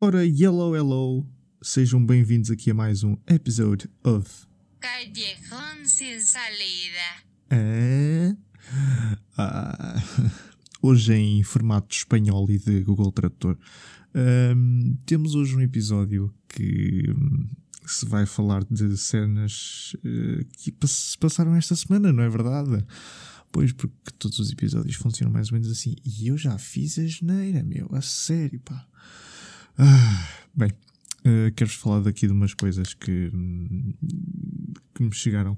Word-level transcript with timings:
Ora, 0.00 0.24
hello, 0.24 0.76
hello, 0.76 1.26
sejam 1.60 2.06
bem-vindos 2.06 2.48
aqui 2.48 2.70
a 2.70 2.74
mais 2.74 3.02
um 3.02 3.16
episode 3.26 3.90
of 4.04 4.46
Callejón 4.78 5.84
sin 5.84 6.20
salida. 6.20 7.24
Ah, 7.50 8.36
ah, 9.36 10.02
hoje 10.80 11.12
em 11.14 11.42
formato 11.42 11.92
espanhol 11.92 12.48
e 12.48 12.56
de 12.56 12.84
Google 12.84 13.10
Tradutor. 13.10 13.58
Ahm, 14.14 14.94
temos 15.04 15.34
hoje 15.34 15.56
um 15.56 15.60
episódio 15.60 16.32
que 16.48 17.02
hum, 17.90 17.92
se 17.92 18.06
vai 18.06 18.26
falar 18.26 18.64
de 18.64 18.96
cenas 18.96 19.96
eh, 20.04 20.44
que 20.52 20.74
se 20.86 21.18
passaram 21.18 21.54
esta 21.54 21.74
semana, 21.74 22.12
não 22.12 22.22
é 22.22 22.28
verdade? 22.28 22.84
Pois, 23.52 23.72
porque 23.72 23.94
todos 24.18 24.38
os 24.38 24.52
episódios 24.52 24.96
funcionam 24.96 25.32
mais 25.32 25.50
ou 25.50 25.54
menos 25.54 25.70
assim. 25.70 25.96
E 26.04 26.28
eu 26.28 26.38
já 26.38 26.56
fiz 26.56 26.98
a 26.98 27.06
geneira, 27.06 27.62
meu, 27.62 27.88
a 27.92 28.00
sério, 28.00 28.60
pá. 28.60 28.86
Ah, 29.76 30.28
bem, 30.54 30.70
eh, 31.24 31.52
quero-vos 31.56 31.78
falar 31.78 32.00
daqui 32.00 32.26
de 32.26 32.32
umas 32.32 32.54
coisas 32.54 32.94
que, 32.94 33.30
hum, 33.34 33.92
que 35.00 35.08
me 35.08 35.14
chegaram 35.14 35.56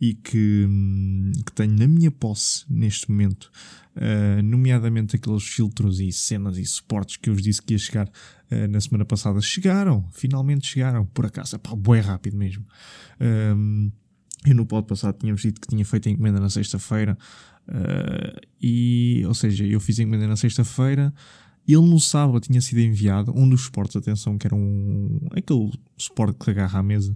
e 0.00 0.14
que, 0.14 0.66
hum, 0.68 1.30
que 1.44 1.52
tenho 1.52 1.72
na 1.72 1.86
minha 1.86 2.10
posse 2.10 2.64
neste 2.68 3.10
momento, 3.10 3.50
eh, 3.94 4.40
nomeadamente 4.42 5.16
aqueles 5.16 5.44
filtros 5.44 6.00
e 6.00 6.10
cenas 6.10 6.56
e 6.56 6.64
suportes 6.64 7.16
que 7.16 7.28
eu 7.28 7.34
vos 7.34 7.42
disse 7.42 7.60
que 7.60 7.74
ia 7.74 7.78
chegar 7.78 8.10
eh, 8.50 8.66
na 8.66 8.80
semana 8.80 9.04
passada. 9.04 9.40
Chegaram, 9.40 10.08
finalmente 10.12 10.66
chegaram, 10.66 11.04
por 11.06 11.26
acaso, 11.26 11.58
pá, 11.58 11.72
rápido 12.00 12.36
mesmo. 12.36 12.64
Hum, 13.20 13.92
eu 14.46 14.54
no 14.54 14.64
pod 14.64 14.86
passado 14.86 15.18
tínhamos 15.18 15.42
dito 15.42 15.60
que 15.60 15.68
tinha 15.68 15.84
feito 15.84 16.08
a 16.08 16.12
encomenda 16.12 16.40
na 16.40 16.48
sexta-feira, 16.48 17.18
eh, 17.68 18.40
e, 18.60 19.22
ou 19.26 19.34
seja, 19.34 19.66
eu 19.66 19.80
fiz 19.80 19.98
a 20.00 20.02
encomenda 20.02 20.26
na 20.26 20.36
sexta-feira. 20.36 21.12
Ele 21.68 21.86
no 21.86 22.00
sábado 22.00 22.40
tinha 22.40 22.60
sido 22.60 22.80
enviado 22.80 23.32
um 23.36 23.48
dos 23.48 23.62
suportes, 23.62 23.94
atenção, 23.94 24.38
que 24.38 24.46
era 24.46 24.56
um 24.56 25.20
aquele 25.32 25.70
suporte 25.96 26.38
que 26.42 26.50
agarra 26.50 26.78
à 26.78 26.82
mesa. 26.82 27.14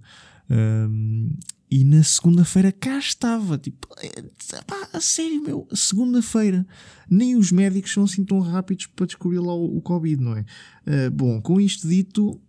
Um, 0.50 1.30
e 1.70 1.82
na 1.84 2.02
segunda-feira 2.02 2.70
cá 2.70 2.98
estava, 2.98 3.58
tipo, 3.58 3.88
eh, 4.00 4.22
pá, 4.66 4.88
a 4.92 5.00
sério, 5.00 5.42
meu, 5.42 5.66
segunda-feira, 5.72 6.64
nem 7.10 7.36
os 7.36 7.50
médicos 7.50 7.92
são 7.92 8.04
assim 8.04 8.24
tão 8.24 8.38
rápidos 8.40 8.86
para 8.86 9.06
descobrir 9.06 9.38
lá 9.40 9.54
o, 9.54 9.78
o 9.78 9.80
Covid, 9.82 10.22
não 10.22 10.36
é? 10.36 10.44
Uh, 10.86 11.10
bom, 11.10 11.40
com 11.40 11.60
isto 11.60 11.88
dito, 11.88 12.40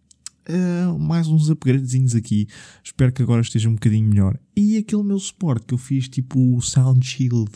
uh, 0.50 1.00
mais 1.00 1.28
uns 1.28 1.50
upgradezinhos 1.50 2.14
aqui, 2.14 2.48
espero 2.84 3.12
que 3.12 3.24
agora 3.24 3.42
esteja 3.42 3.70
um 3.70 3.74
bocadinho 3.74 4.08
melhor. 4.08 4.38
E 4.56 4.78
aquele 4.78 5.04
meu 5.04 5.18
suporte 5.18 5.66
que 5.66 5.74
eu 5.74 5.78
fiz, 5.80 6.08
tipo 6.08 6.56
o 6.56 6.62
Sound 6.62 7.04
Shield, 7.04 7.50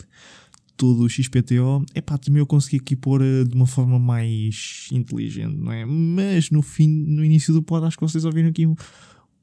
todo 0.76 1.04
o 1.04 1.08
XPTO, 1.08 1.84
epá, 1.94 2.16
também 2.18 2.40
eu 2.40 2.46
consegui 2.46 2.78
aqui 2.78 2.96
pôr 2.96 3.20
uh, 3.22 3.44
de 3.44 3.54
uma 3.54 3.66
forma 3.66 3.98
mais 3.98 4.88
inteligente, 4.90 5.54
não 5.56 5.70
é? 5.70 5.84
Mas 5.84 6.50
no 6.50 6.62
fim, 6.62 6.88
no 6.88 7.24
início 7.24 7.52
do 7.54 7.62
pod, 7.62 7.86
acho 7.86 7.96
que 7.96 8.02
vocês 8.02 8.24
ouviram 8.24 8.48
aqui 8.48 8.66
um- 8.66 8.74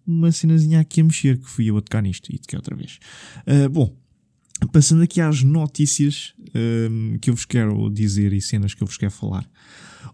uma 0.08 0.31
cenazinha 0.31 0.80
aqui 0.80 1.02
a 1.02 1.03
mexer, 1.03 1.38
que 1.38 1.50
fui 1.50 1.69
eu 1.69 1.77
a 1.77 1.81
tocar 1.81 2.02
nisto 2.02 2.33
e 2.33 2.38
toquei 2.39 2.58
outra 2.58 2.75
vez. 2.75 3.00
Uh, 3.45 3.69
bom, 3.69 3.95
passando 4.72 5.03
aqui 5.03 5.22
às 5.22 5.44
notícias 5.44 6.33
que 7.22 7.30
eu 7.30 7.36
vos 7.36 7.45
quero 7.45 7.89
dizer 7.91 8.33
e 8.33 8.41
cenas 8.41 8.73
que 8.73 8.81
eu 8.81 8.88
vos 8.88 8.97
quero 8.97 9.11
falar. 9.11 9.47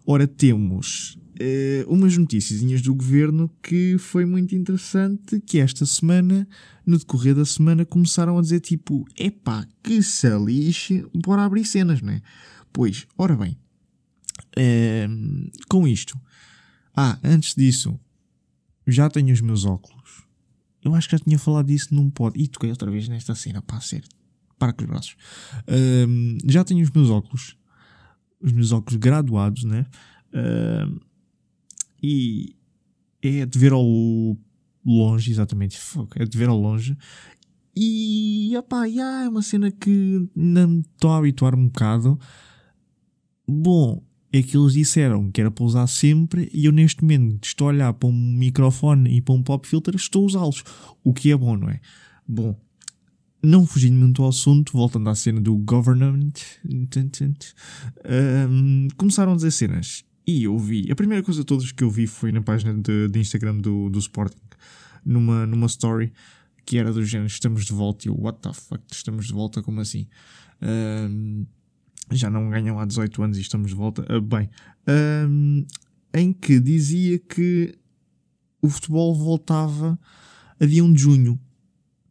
Ora, 0.06 0.26
temos 0.26 1.16
uh, 1.40 1.92
umas 1.92 2.16
notícias 2.16 2.82
do 2.82 2.94
governo 2.94 3.50
que 3.62 3.96
foi 3.98 4.24
muito 4.24 4.54
interessante, 4.54 5.40
que 5.40 5.58
esta 5.58 5.86
semana, 5.86 6.46
no 6.86 6.98
decorrer 6.98 7.34
da 7.34 7.44
semana, 7.44 7.84
começaram 7.84 8.38
a 8.38 8.42
dizer 8.42 8.60
tipo, 8.60 9.06
epá, 9.18 9.66
que 9.82 10.02
se 10.02 10.28
lixe, 10.38 11.04
bora 11.14 11.44
abrir 11.44 11.64
cenas, 11.64 12.02
não 12.02 12.12
é? 12.12 12.22
Pois, 12.72 13.06
ora 13.16 13.36
bem, 13.36 13.56
um, 15.08 15.48
com 15.68 15.86
isto, 15.86 16.18
ah, 16.96 17.18
antes 17.22 17.54
disso, 17.54 17.98
já 18.86 19.08
tenho 19.08 19.32
os 19.32 19.40
meus 19.40 19.64
óculos. 19.64 20.24
Eu 20.82 20.94
acho 20.94 21.08
que 21.08 21.16
já 21.16 21.22
tinha 21.22 21.38
falado 21.38 21.66
disso 21.66 21.94
num 21.94 22.10
pod. 22.10 22.38
E 22.38 22.46
toquei 22.46 22.70
outra 22.70 22.90
vez 22.90 23.08
nesta 23.08 23.34
cena, 23.34 23.62
pá, 23.62 23.80
sério. 23.80 24.08
Para 24.58 24.72
com 24.72 24.82
os 24.82 24.88
braços. 24.88 25.16
Ahm, 25.66 26.38
já 26.46 26.62
tenho 26.62 26.82
os 26.82 26.90
meus 26.90 27.10
óculos. 27.10 27.56
Os 28.40 28.52
meus 28.52 28.70
óculos 28.72 28.96
graduados, 28.96 29.64
né? 29.64 29.86
Ahm, 30.32 30.98
e 32.02 32.54
é 33.22 33.46
de 33.46 33.58
ver 33.58 33.72
ao 33.72 33.84
longe, 34.84 35.30
exatamente. 35.30 35.78
É 36.16 36.24
de 36.26 36.36
ver 36.36 36.48
ao 36.50 36.60
longe. 36.60 36.96
E, 37.74 38.54
opá, 38.56 38.88
já 38.88 39.24
é 39.24 39.28
uma 39.28 39.42
cena 39.42 39.70
que 39.70 40.28
não 40.36 40.80
estou 40.80 41.10
a 41.10 41.16
habituar 41.16 41.54
um 41.54 41.66
bocado. 41.66 42.18
Bom, 43.48 44.02
é 44.38 44.42
que 44.42 44.56
eles 44.56 44.72
disseram 44.72 45.30
que 45.30 45.40
era 45.40 45.50
para 45.50 45.64
usar 45.64 45.86
sempre 45.86 46.50
e 46.52 46.64
eu 46.64 46.72
neste 46.72 47.02
momento 47.02 47.44
estou 47.44 47.68
a 47.68 47.70
olhar 47.70 47.92
para 47.92 48.08
um 48.08 48.12
microfone 48.12 49.16
e 49.16 49.20
para 49.20 49.34
um 49.34 49.42
pop 49.42 49.66
filter, 49.66 49.94
estou 49.94 50.22
a 50.22 50.26
usá-los. 50.26 50.64
O 51.04 51.12
que 51.12 51.30
é 51.30 51.36
bom, 51.36 51.56
não 51.56 51.68
é? 51.68 51.80
Bom, 52.26 52.58
não 53.42 53.66
fugindo 53.66 53.96
muito 53.96 54.22
ao 54.22 54.30
assunto, 54.30 54.72
voltando 54.72 55.08
à 55.08 55.14
cena 55.14 55.40
do 55.40 55.56
government, 55.56 56.32
hum, 58.48 58.88
começaram 58.96 59.32
a 59.32 59.36
dizer 59.36 59.50
cenas. 59.52 60.04
E 60.26 60.44
eu 60.44 60.58
vi, 60.58 60.90
a 60.90 60.96
primeira 60.96 61.22
coisa 61.22 61.40
de 61.40 61.46
todas 61.46 61.70
que 61.70 61.84
eu 61.84 61.90
vi 61.90 62.06
foi 62.06 62.32
na 62.32 62.40
página 62.40 62.74
de, 62.74 63.08
de 63.08 63.20
Instagram 63.20 63.58
do, 63.58 63.90
do 63.90 63.98
Sporting, 63.98 64.40
numa, 65.04 65.46
numa 65.46 65.66
story 65.66 66.12
que 66.64 66.78
era 66.78 66.92
do 66.92 67.04
género: 67.04 67.28
estamos 67.28 67.66
de 67.66 67.72
volta. 67.72 68.08
E 68.08 68.10
eu, 68.10 68.18
what 68.18 68.40
the 68.40 68.52
fuck, 68.52 68.82
estamos 68.90 69.26
de 69.26 69.32
volta? 69.32 69.62
Como 69.62 69.80
assim? 69.80 70.08
Hum, 70.62 71.46
já 72.10 72.30
não 72.30 72.50
ganham 72.50 72.78
há 72.78 72.84
18 72.84 73.22
anos 73.22 73.38
e 73.38 73.40
estamos 73.40 73.70
de 73.70 73.74
volta. 73.74 74.04
Ah, 74.08 74.20
bem, 74.20 74.48
hum, 75.28 75.66
em 76.12 76.32
que 76.32 76.60
dizia 76.60 77.18
que 77.18 77.74
o 78.60 78.68
futebol 78.68 79.14
voltava 79.14 79.98
a 80.60 80.66
dia 80.66 80.84
1 80.84 80.92
de 80.92 81.02
junho, 81.02 81.40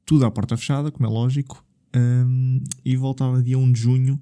tudo 0.06 0.26
à 0.26 0.32
porta 0.32 0.58
fechada, 0.58 0.92
como 0.92 1.08
é 1.08 1.10
lógico, 1.10 1.64
hum, 1.96 2.62
e 2.84 2.96
voltava 2.96 3.40
a 3.40 3.42
dia 3.42 3.58
1 3.58 3.72
de 3.72 3.80
junho 3.80 4.22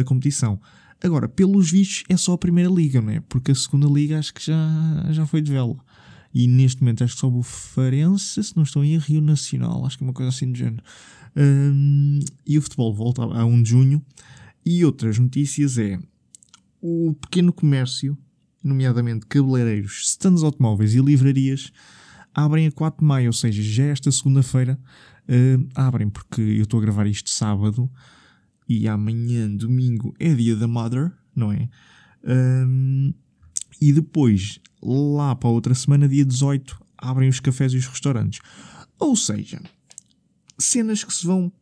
a 0.00 0.04
competição. 0.04 0.60
Agora, 1.02 1.28
pelos 1.28 1.70
vistos, 1.70 2.04
é 2.08 2.16
só 2.16 2.32
a 2.32 2.38
primeira 2.38 2.70
liga, 2.70 3.02
não 3.02 3.10
é? 3.10 3.20
Porque 3.20 3.52
a 3.52 3.54
segunda 3.54 3.86
liga 3.86 4.18
acho 4.18 4.32
que 4.32 4.44
já, 4.44 5.06
já 5.10 5.26
foi 5.26 5.42
de 5.42 5.52
vela. 5.52 5.76
E 6.32 6.46
neste 6.46 6.82
momento 6.82 7.04
acho 7.04 7.14
que 7.14 7.20
só 7.20 7.28
o 7.28 7.42
Farense, 7.42 8.42
se 8.42 8.56
não 8.56 8.62
estou 8.62 8.84
em 8.84 8.98
Rio 8.98 9.20
Nacional, 9.20 9.84
acho 9.86 9.98
que 9.98 10.04
é 10.04 10.06
uma 10.06 10.12
coisa 10.12 10.30
assim 10.30 10.50
do 10.50 10.58
género. 10.58 10.82
Hum, 11.36 12.20
e 12.46 12.58
o 12.58 12.62
futebol 12.62 12.94
volta 12.94 13.22
a 13.22 13.44
1 13.44 13.62
de 13.62 13.70
junho. 13.70 14.02
E 14.66 14.84
outras 14.84 15.16
notícias 15.16 15.78
é 15.78 15.96
o 16.82 17.14
pequeno 17.14 17.52
comércio, 17.52 18.18
nomeadamente 18.64 19.24
cabeleireiros, 19.26 20.02
stands 20.08 20.42
automóveis 20.42 20.92
e 20.92 21.00
livrarias, 21.00 21.72
abrem 22.34 22.66
a 22.66 22.72
4 22.72 22.98
de 22.98 23.06
maio, 23.06 23.28
ou 23.28 23.32
seja, 23.32 23.62
já 23.62 23.84
esta 23.84 24.10
segunda-feira, 24.10 24.76
eh, 25.28 25.56
abrem, 25.72 26.10
porque 26.10 26.40
eu 26.40 26.64
estou 26.64 26.80
a 26.80 26.82
gravar 26.82 27.06
isto 27.06 27.30
sábado 27.30 27.88
e 28.68 28.88
amanhã, 28.88 29.48
domingo, 29.48 30.12
é 30.18 30.34
dia 30.34 30.56
da 30.56 30.66
Mother, 30.66 31.12
não 31.34 31.52
é? 31.52 31.68
Ahm, 32.24 33.14
e 33.80 33.92
depois, 33.92 34.58
lá 34.82 35.36
para 35.36 35.48
a 35.48 35.52
outra 35.52 35.74
semana, 35.74 36.08
dia 36.08 36.24
18, 36.24 36.76
abrem 36.98 37.28
os 37.28 37.38
cafés 37.38 37.72
e 37.72 37.76
os 37.76 37.86
restaurantes. 37.86 38.40
Ou 38.98 39.14
seja, 39.14 39.62
cenas 40.58 41.04
que 41.04 41.14
se 41.14 41.24
vão 41.24 41.52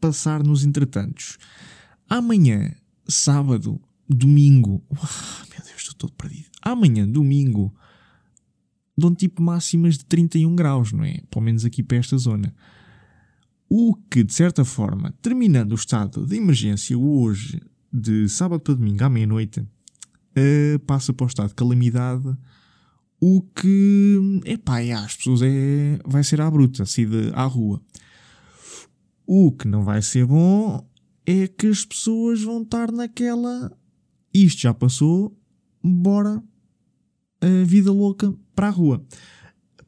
passar 0.00 0.42
nos 0.42 0.64
entretantos. 0.64 1.38
Amanhã, 2.14 2.72
sábado, 3.08 3.80
domingo. 4.08 4.80
Uau, 4.88 5.02
meu 5.50 5.66
Deus, 5.66 5.78
estou 5.78 5.94
todo 5.96 6.12
perdido. 6.12 6.46
Amanhã, 6.62 7.08
domingo, 7.08 7.74
dão 8.96 9.12
tipo 9.12 9.42
máximas 9.42 9.98
de 9.98 10.04
31 10.04 10.54
graus, 10.54 10.92
não 10.92 11.02
é? 11.02 11.22
Pelo 11.28 11.44
menos 11.44 11.64
aqui 11.64 11.82
para 11.82 11.96
esta 11.96 12.16
zona. 12.16 12.54
O 13.68 13.96
que, 14.08 14.22
de 14.22 14.32
certa 14.32 14.64
forma, 14.64 15.12
terminando 15.20 15.72
o 15.72 15.74
estado 15.74 16.24
de 16.24 16.36
emergência 16.36 16.96
hoje, 16.96 17.60
de 17.92 18.28
sábado 18.28 18.60
para 18.60 18.74
domingo 18.74 19.02
à 19.02 19.10
meia-noite, 19.10 19.66
eh, 20.36 20.78
passa 20.86 21.12
para 21.12 21.24
o 21.24 21.26
estado 21.26 21.48
de 21.48 21.56
calamidade. 21.56 22.32
O 23.20 23.42
que, 23.42 24.40
epá, 24.44 24.80
é, 24.80 24.92
as 24.92 25.16
pessoas 25.16 25.42
é, 25.42 25.98
vai 26.06 26.22
ser 26.22 26.40
à 26.40 26.48
bruta, 26.48 26.86
saída 26.86 27.32
à 27.34 27.44
rua. 27.44 27.82
O 29.26 29.50
que 29.50 29.66
não 29.66 29.82
vai 29.82 30.00
ser 30.00 30.24
bom 30.26 30.93
é 31.26 31.46
que 31.46 31.66
as 31.66 31.84
pessoas 31.84 32.42
vão 32.42 32.62
estar 32.62 32.92
naquela. 32.92 33.76
Isto 34.32 34.62
já 34.62 34.74
passou, 34.74 35.36
bora 35.82 36.42
a 37.40 37.64
vida 37.64 37.92
louca 37.92 38.34
para 38.54 38.68
a 38.68 38.70
rua. 38.70 39.04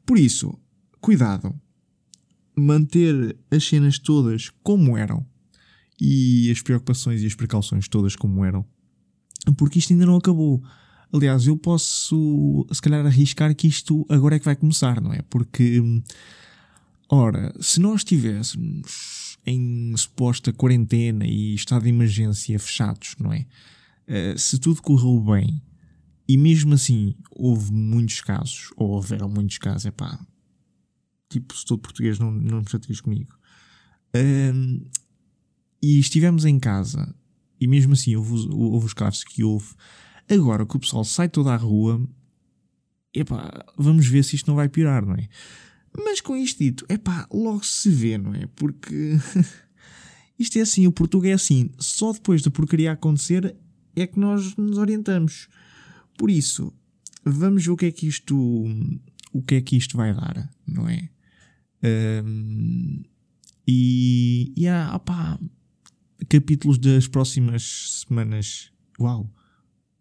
Por 0.05 0.17
isso, 0.17 0.57
cuidado. 1.01 1.53
Manter 2.55 3.37
as 3.51 3.63
cenas 3.63 3.99
todas 3.99 4.49
como 4.63 4.97
eram 4.97 5.25
e 5.99 6.49
as 6.51 6.61
preocupações 6.61 7.21
e 7.21 7.27
as 7.27 7.35
precauções 7.35 7.87
todas 7.87 8.15
como 8.15 8.43
eram, 8.43 8.65
porque 9.57 9.79
isto 9.79 9.93
ainda 9.93 10.05
não 10.05 10.15
acabou. 10.15 10.63
Aliás, 11.13 11.47
eu 11.47 11.57
posso, 11.57 12.67
se 12.71 12.81
calhar, 12.81 13.05
arriscar 13.05 13.55
que 13.55 13.67
isto 13.67 14.05
agora 14.09 14.35
é 14.35 14.39
que 14.39 14.45
vai 14.45 14.55
começar, 14.55 14.99
não 14.99 15.13
é? 15.13 15.21
Porque 15.29 15.81
Ora, 17.09 17.53
se 17.61 17.79
nós 17.79 18.01
estivéssemos 18.01 19.26
em 19.47 19.95
suposta 19.95 20.51
quarentena 20.51 21.25
e 21.25 21.55
estado 21.55 21.83
de 21.83 21.89
emergência 21.89 22.59
fechados, 22.59 23.15
não 23.17 23.31
é? 23.33 23.47
Uh, 24.07 24.37
se 24.37 24.59
tudo 24.59 24.81
correu 24.81 25.19
bem 25.21 25.63
e 26.27 26.37
mesmo 26.37 26.73
assim 26.73 27.15
houve 27.31 27.71
muitos 27.71 28.21
casos, 28.21 28.69
ou 28.75 28.89
houveram 28.89 29.29
muitos 29.29 29.57
casos, 29.57 29.85
é 29.85 29.91
pá, 29.91 30.19
tipo, 31.29 31.55
se 31.55 31.65
todo 31.65 31.79
português 31.79 32.19
não, 32.19 32.29
não 32.31 32.59
me 32.59 32.69
chateias 32.69 32.99
comigo. 32.99 33.33
E 35.81 35.99
estivemos 35.99 36.43
em 36.43 36.59
casa 36.59 37.15
e 37.59 37.67
mesmo 37.67 37.93
assim 37.93 38.15
houve, 38.15 38.49
houve 38.51 38.85
os 38.87 38.93
casos 38.93 39.23
que 39.23 39.43
houve. 39.43 39.73
Agora 40.29 40.65
que 40.65 40.75
o 40.75 40.79
pessoal 40.79 41.05
sai 41.05 41.29
toda 41.29 41.53
à 41.53 41.55
rua, 41.55 42.05
epá, 43.13 43.65
vamos 43.77 44.07
ver 44.07 44.23
se 44.23 44.35
isto 44.35 44.47
não 44.47 44.55
vai 44.55 44.67
piorar, 44.67 45.05
não 45.05 45.15
é? 45.15 45.29
Mas 45.97 46.21
com 46.21 46.35
isto 46.35 46.59
dito, 46.59 46.85
epá, 46.87 47.27
logo 47.31 47.65
se 47.65 47.89
vê, 47.89 48.17
não 48.17 48.33
é? 48.33 48.47
Porque 48.55 49.17
isto 50.37 50.57
é 50.57 50.61
assim, 50.61 50.85
o 50.85 50.91
português 50.91 51.31
é 51.31 51.35
assim, 51.35 51.69
só 51.79 52.13
depois 52.13 52.41
da 52.43 52.51
porcaria 52.51 52.91
acontecer 52.91 53.55
é 53.95 54.05
que 54.05 54.19
nós 54.19 54.55
nos 54.55 54.77
orientamos. 54.77 55.47
Por 56.17 56.29
isso, 56.29 56.71
vamos 57.25 57.65
ver 57.65 57.71
o 57.71 57.77
que 57.77 57.87
é 57.87 57.91
que 57.91 58.07
isto, 58.07 58.37
o 59.33 59.41
que 59.41 59.55
é 59.55 59.61
que 59.61 59.75
isto 59.75 59.97
vai 59.97 60.13
dar, 60.13 60.49
não 60.67 60.87
é? 60.87 61.09
Um, 62.23 63.03
e, 63.67 64.53
e 64.55 64.67
há, 64.67 64.95
opá, 64.95 65.39
capítulos 66.29 66.77
das 66.77 67.07
próximas 67.07 68.03
semanas. 68.07 68.71
Uau! 68.99 69.31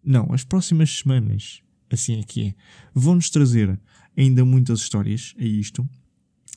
Não, 0.05 0.33
as 0.33 0.45
próximas 0.45 0.91
semanas, 0.99 1.61
assim 1.91 2.21
é 2.21 2.23
que 2.23 2.49
é, 2.49 2.55
vão-nos 2.95 3.29
trazer 3.29 3.79
ainda 4.17 4.45
muitas 4.45 4.81
histórias 4.81 5.35
a 5.39 5.45
isto. 5.45 5.83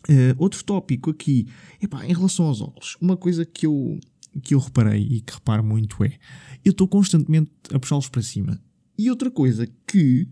Uh, 0.07 0.33
outro 0.37 0.63
tópico 0.63 1.09
aqui, 1.09 1.47
epá, 1.81 2.05
em 2.05 2.13
relação 2.13 2.45
aos 2.45 2.61
óculos, 2.61 2.97
uma 3.01 3.17
coisa 3.17 3.45
que 3.45 3.65
eu, 3.65 3.99
que 4.41 4.55
eu 4.55 4.59
reparei 4.59 5.01
e 5.01 5.21
que 5.21 5.33
reparo 5.33 5.63
muito 5.63 6.03
é 6.03 6.17
eu 6.63 6.71
estou 6.71 6.87
constantemente 6.87 7.51
a 7.73 7.79
puxá-los 7.79 8.09
para 8.09 8.21
cima. 8.21 8.59
E 8.97 9.09
outra 9.09 9.29
coisa 9.31 9.67
que 9.87 10.27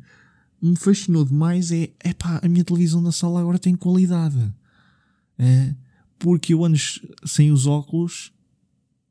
me 0.62 0.76
fascinou 0.76 1.24
demais 1.24 1.72
é 1.72 1.92
epá, 2.04 2.40
a 2.44 2.48
minha 2.48 2.64
televisão 2.64 3.02
na 3.02 3.12
sala 3.12 3.40
agora 3.40 3.60
tem 3.60 3.76
qualidade. 3.76 4.38
Uh, 5.40 5.76
porque 6.20 6.54
eu 6.54 6.66
antes 6.66 7.00
sem 7.26 7.52
os 7.52 7.68
óculos 7.68 8.34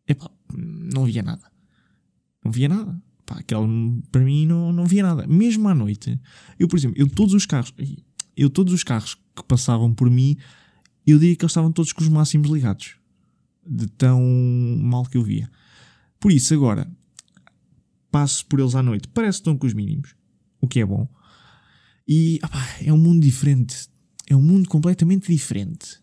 epá, 0.06 0.30
não 0.52 1.04
via 1.04 1.22
nada. 1.22 1.50
Não 2.44 2.50
via 2.50 2.68
nada. 2.68 3.00
Pá, 3.24 3.38
aquele, 3.38 4.02
para 4.12 4.22
mim 4.22 4.46
não, 4.46 4.72
não 4.72 4.86
via 4.86 5.02
nada. 5.02 5.26
Mesmo 5.26 5.68
à 5.68 5.74
noite, 5.74 6.20
eu, 6.58 6.68
por 6.68 6.78
exemplo, 6.78 6.96
eu 6.98 7.08
todos 7.08 7.34
os 7.34 7.44
carros, 7.44 7.74
eu 8.36 8.50
todos 8.50 8.72
os 8.72 8.84
carros 8.84 9.14
que 9.34 9.42
passavam 9.44 9.92
por 9.92 10.10
mim, 10.10 10.36
eu 11.06 11.18
diria 11.18 11.36
que 11.36 11.44
eles 11.44 11.52
estavam 11.52 11.72
todos 11.72 11.92
com 11.92 12.02
os 12.02 12.08
máximos 12.08 12.50
ligados. 12.50 12.96
De 13.64 13.86
tão 13.86 14.22
mal 14.80 15.04
que 15.04 15.16
eu 15.16 15.22
via. 15.22 15.50
Por 16.20 16.30
isso, 16.30 16.54
agora, 16.54 16.90
passo 18.10 18.46
por 18.46 18.60
eles 18.60 18.74
à 18.74 18.82
noite, 18.82 19.08
parece 19.08 19.38
que 19.38 19.42
estão 19.42 19.56
com 19.56 19.66
os 19.66 19.74
mínimos. 19.74 20.14
O 20.60 20.68
que 20.68 20.80
é 20.80 20.86
bom. 20.86 21.08
E, 22.06 22.38
opá, 22.42 22.64
é 22.82 22.92
um 22.92 22.98
mundo 22.98 23.22
diferente. 23.22 23.88
É 24.28 24.36
um 24.36 24.42
mundo 24.42 24.68
completamente 24.68 25.32
diferente. 25.32 25.98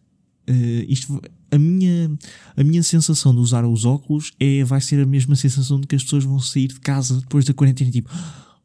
Uh, 0.50 0.84
isto 0.90 1.22
a 1.54 1.58
minha, 1.58 2.12
a 2.58 2.64
minha 2.64 2.82
sensação 2.82 3.34
de 3.34 3.40
usar 3.40 3.64
os 3.64 3.86
óculos 3.86 4.32
é, 4.40 4.64
vai 4.64 4.82
ser 4.82 5.00
a 5.00 5.06
mesma 5.06 5.36
sensação 5.36 5.80
de 5.80 5.86
que 5.86 5.96
as 5.96 6.04
pessoas 6.04 6.24
vão 6.24 6.40
sair 6.40 6.68
de 6.68 6.80
casa 6.80 7.20
depois 7.20 7.46
da 7.46 7.54
quarentena, 7.54 7.92
tipo, 7.92 8.10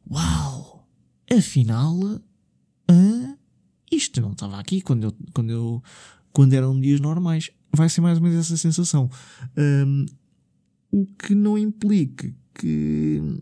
uau, 0.09 0.87
afinal, 1.31 2.19
ah, 2.87 3.37
isto 3.91 4.21
não 4.21 4.31
estava 4.31 4.59
aqui 4.59 4.81
quando 4.81 5.05
eu, 5.05 5.15
quando 5.33 5.49
eu, 5.51 5.83
quando 6.31 6.53
eram 6.53 6.79
dias 6.79 6.99
normais. 6.99 7.51
Vai 7.71 7.87
ser 7.87 8.01
mais 8.01 8.17
ou 8.17 8.23
menos 8.23 8.39
essa 8.39 8.57
sensação. 8.57 9.09
Um, 9.57 10.05
o 10.91 11.05
que 11.05 11.35
não 11.35 11.57
implica 11.57 12.33
que, 12.55 13.41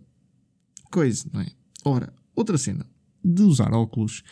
coisa, 0.92 1.26
não 1.32 1.42
é? 1.42 1.48
Ora, 1.86 2.14
outra 2.36 2.58
cena 2.58 2.86
de 3.24 3.42
usar 3.42 3.74
óculos 3.74 4.24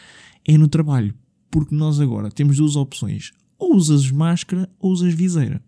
é 0.45 0.57
no 0.57 0.67
trabalho, 0.67 1.13
porque 1.49 1.73
nós 1.73 1.99
agora 1.99 2.29
temos 2.29 2.57
duas 2.57 2.75
opções 2.75 3.31
ou 3.57 3.75
usas 3.75 4.11
máscara 4.11 4.69
ou 4.79 4.91
usas 4.91 5.13
viseira. 5.13 5.63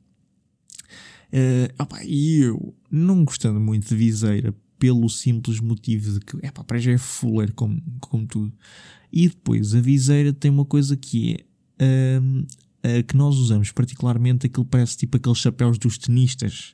Uh, 1.27 1.73
opa, 1.81 2.03
e 2.03 2.39
eu, 2.39 2.75
não 2.89 3.23
gostando 3.23 3.59
muito 3.59 3.87
de 3.87 3.95
viseira, 3.95 4.53
pelo 4.79 5.09
simples 5.09 5.59
motivo 5.59 6.13
de 6.13 6.19
que, 6.19 6.37
epá, 6.45 6.63
para 6.63 6.79
já 6.79 6.91
é 6.91 6.97
fuller 6.97 7.53
como, 7.53 7.81
como 7.99 8.27
tudo. 8.27 8.53
E 9.11 9.29
depois, 9.29 9.73
a 9.73 9.81
viseira 9.81 10.33
tem 10.33 10.51
uma 10.51 10.65
coisa 10.65 10.95
que 10.95 11.37
é, 11.79 12.19
uh, 12.19 13.03
que 13.03 13.15
nós 13.15 13.37
usamos 13.37 13.71
particularmente, 13.71 14.45
aquilo 14.45 14.65
parece 14.65 14.97
tipo 14.97 15.17
aqueles 15.17 15.37
chapéus 15.37 15.77
dos 15.77 15.97
tenistas, 15.97 16.73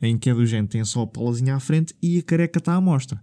em 0.00 0.16
que 0.18 0.30
é 0.30 0.34
do 0.34 0.46
género, 0.46 0.68
tem 0.68 0.84
só 0.84 1.02
a 1.02 1.06
polazinha 1.06 1.54
à 1.54 1.60
frente 1.60 1.94
e 2.02 2.18
a 2.18 2.22
careca 2.22 2.58
está 2.58 2.74
à 2.74 2.80
mostra. 2.80 3.20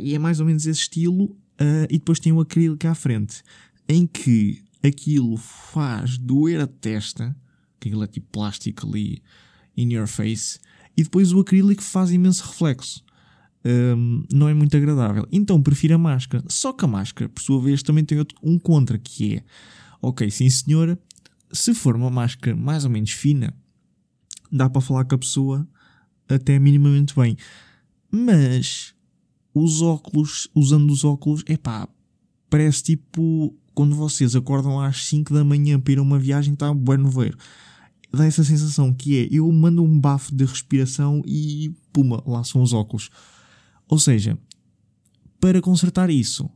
E 0.00 0.14
é 0.14 0.18
mais 0.18 0.38
ou 0.38 0.46
menos 0.46 0.66
esse 0.66 0.80
estilo, 0.80 1.24
uh, 1.24 1.86
e 1.90 1.98
depois 1.98 2.20
tem 2.20 2.32
o 2.32 2.40
acrílico 2.40 2.86
à 2.86 2.94
frente, 2.94 3.42
em 3.88 4.06
que 4.06 4.62
aquilo 4.82 5.36
faz 5.36 6.18
doer 6.18 6.60
a 6.60 6.66
testa, 6.66 7.34
que 7.80 7.88
aquilo 7.88 8.04
é 8.04 8.06
tipo 8.06 8.26
plástico 8.30 8.86
ali 8.86 9.22
in 9.76 9.92
your 9.92 10.06
face, 10.06 10.58
e 10.96 11.02
depois 11.02 11.32
o 11.32 11.40
acrílico 11.40 11.82
faz 11.82 12.10
imenso 12.10 12.44
reflexo. 12.44 13.04
Um, 13.64 14.24
não 14.32 14.48
é 14.48 14.54
muito 14.54 14.76
agradável. 14.76 15.26
Então 15.30 15.62
prefiro 15.62 15.94
a 15.94 15.98
máscara. 15.98 16.44
Só 16.48 16.72
que 16.72 16.84
a 16.84 16.88
máscara, 16.88 17.28
por 17.28 17.42
sua 17.42 17.60
vez, 17.60 17.82
também 17.82 18.04
tem 18.04 18.18
outro, 18.18 18.36
um 18.42 18.58
contra, 18.58 18.98
que 18.98 19.36
é, 19.36 19.44
ok, 20.00 20.30
sim 20.30 20.50
senhora, 20.50 20.98
se 21.52 21.74
for 21.74 21.94
uma 21.94 22.10
máscara 22.10 22.56
mais 22.56 22.84
ou 22.84 22.90
menos 22.90 23.10
fina, 23.10 23.54
dá 24.50 24.68
para 24.68 24.80
falar 24.80 25.04
com 25.04 25.14
a 25.14 25.18
pessoa 25.18 25.68
até 26.28 26.58
minimamente 26.58 27.14
bem. 27.14 27.36
Mas 28.10 28.94
os 29.54 29.82
óculos, 29.82 30.48
usando 30.54 30.90
os 30.90 31.04
óculos, 31.04 31.42
é 31.46 31.56
pá, 31.56 31.88
parece 32.50 32.82
tipo 32.82 33.56
quando 33.74 33.96
vocês 33.96 34.36
acordam 34.36 34.80
às 34.80 35.06
5 35.06 35.32
da 35.32 35.42
manhã 35.42 35.80
para 35.80 35.92
ir 35.94 35.98
a 35.98 36.02
uma 36.02 36.18
viagem, 36.18 36.52
está 36.54 36.72
bem 36.74 36.98
no 36.98 37.10
ver. 37.10 37.36
Dá 38.12 38.26
essa 38.26 38.44
sensação 38.44 38.92
que 38.92 39.18
é, 39.18 39.28
eu 39.30 39.50
mando 39.50 39.82
um 39.82 39.98
bafo 39.98 40.34
de 40.34 40.44
respiração 40.44 41.22
e 41.24 41.72
puma, 41.92 42.22
lá 42.26 42.44
são 42.44 42.60
os 42.62 42.74
óculos. 42.74 43.08
Ou 43.92 43.98
seja, 43.98 44.38
para 45.38 45.60
consertar 45.60 46.08
isso, 46.08 46.48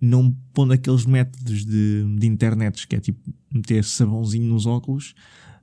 não 0.00 0.34
pondo 0.54 0.72
aqueles 0.72 1.04
métodos 1.04 1.66
de, 1.66 2.16
de 2.18 2.26
internet 2.26 2.88
que 2.88 2.96
é 2.96 2.98
tipo 2.98 3.30
meter 3.52 3.84
sabãozinho 3.84 4.46
nos 4.46 4.64
óculos, 4.64 5.14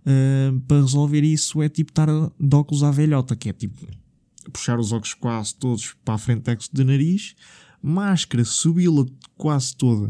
uh, 0.06 0.60
para 0.68 0.82
resolver 0.82 1.24
isso 1.24 1.64
é 1.64 1.68
tipo 1.68 1.90
estar 1.90 2.08
de 2.08 2.56
óculos 2.56 2.84
à 2.84 2.92
velhota, 2.92 3.36
que 3.36 3.50
é 3.50 3.54
tipo 3.54 3.88
puxar 4.54 4.80
os 4.80 4.92
óculos 4.92 5.16
quase 5.16 5.56
todos 5.56 5.96
para 6.06 6.14
a 6.14 6.18
frente 6.20 6.44
do 6.72 6.86
nariz, 6.86 7.34
máscara, 7.82 8.46
subi-la 8.46 9.08
quase 9.36 9.76
toda 9.76 10.10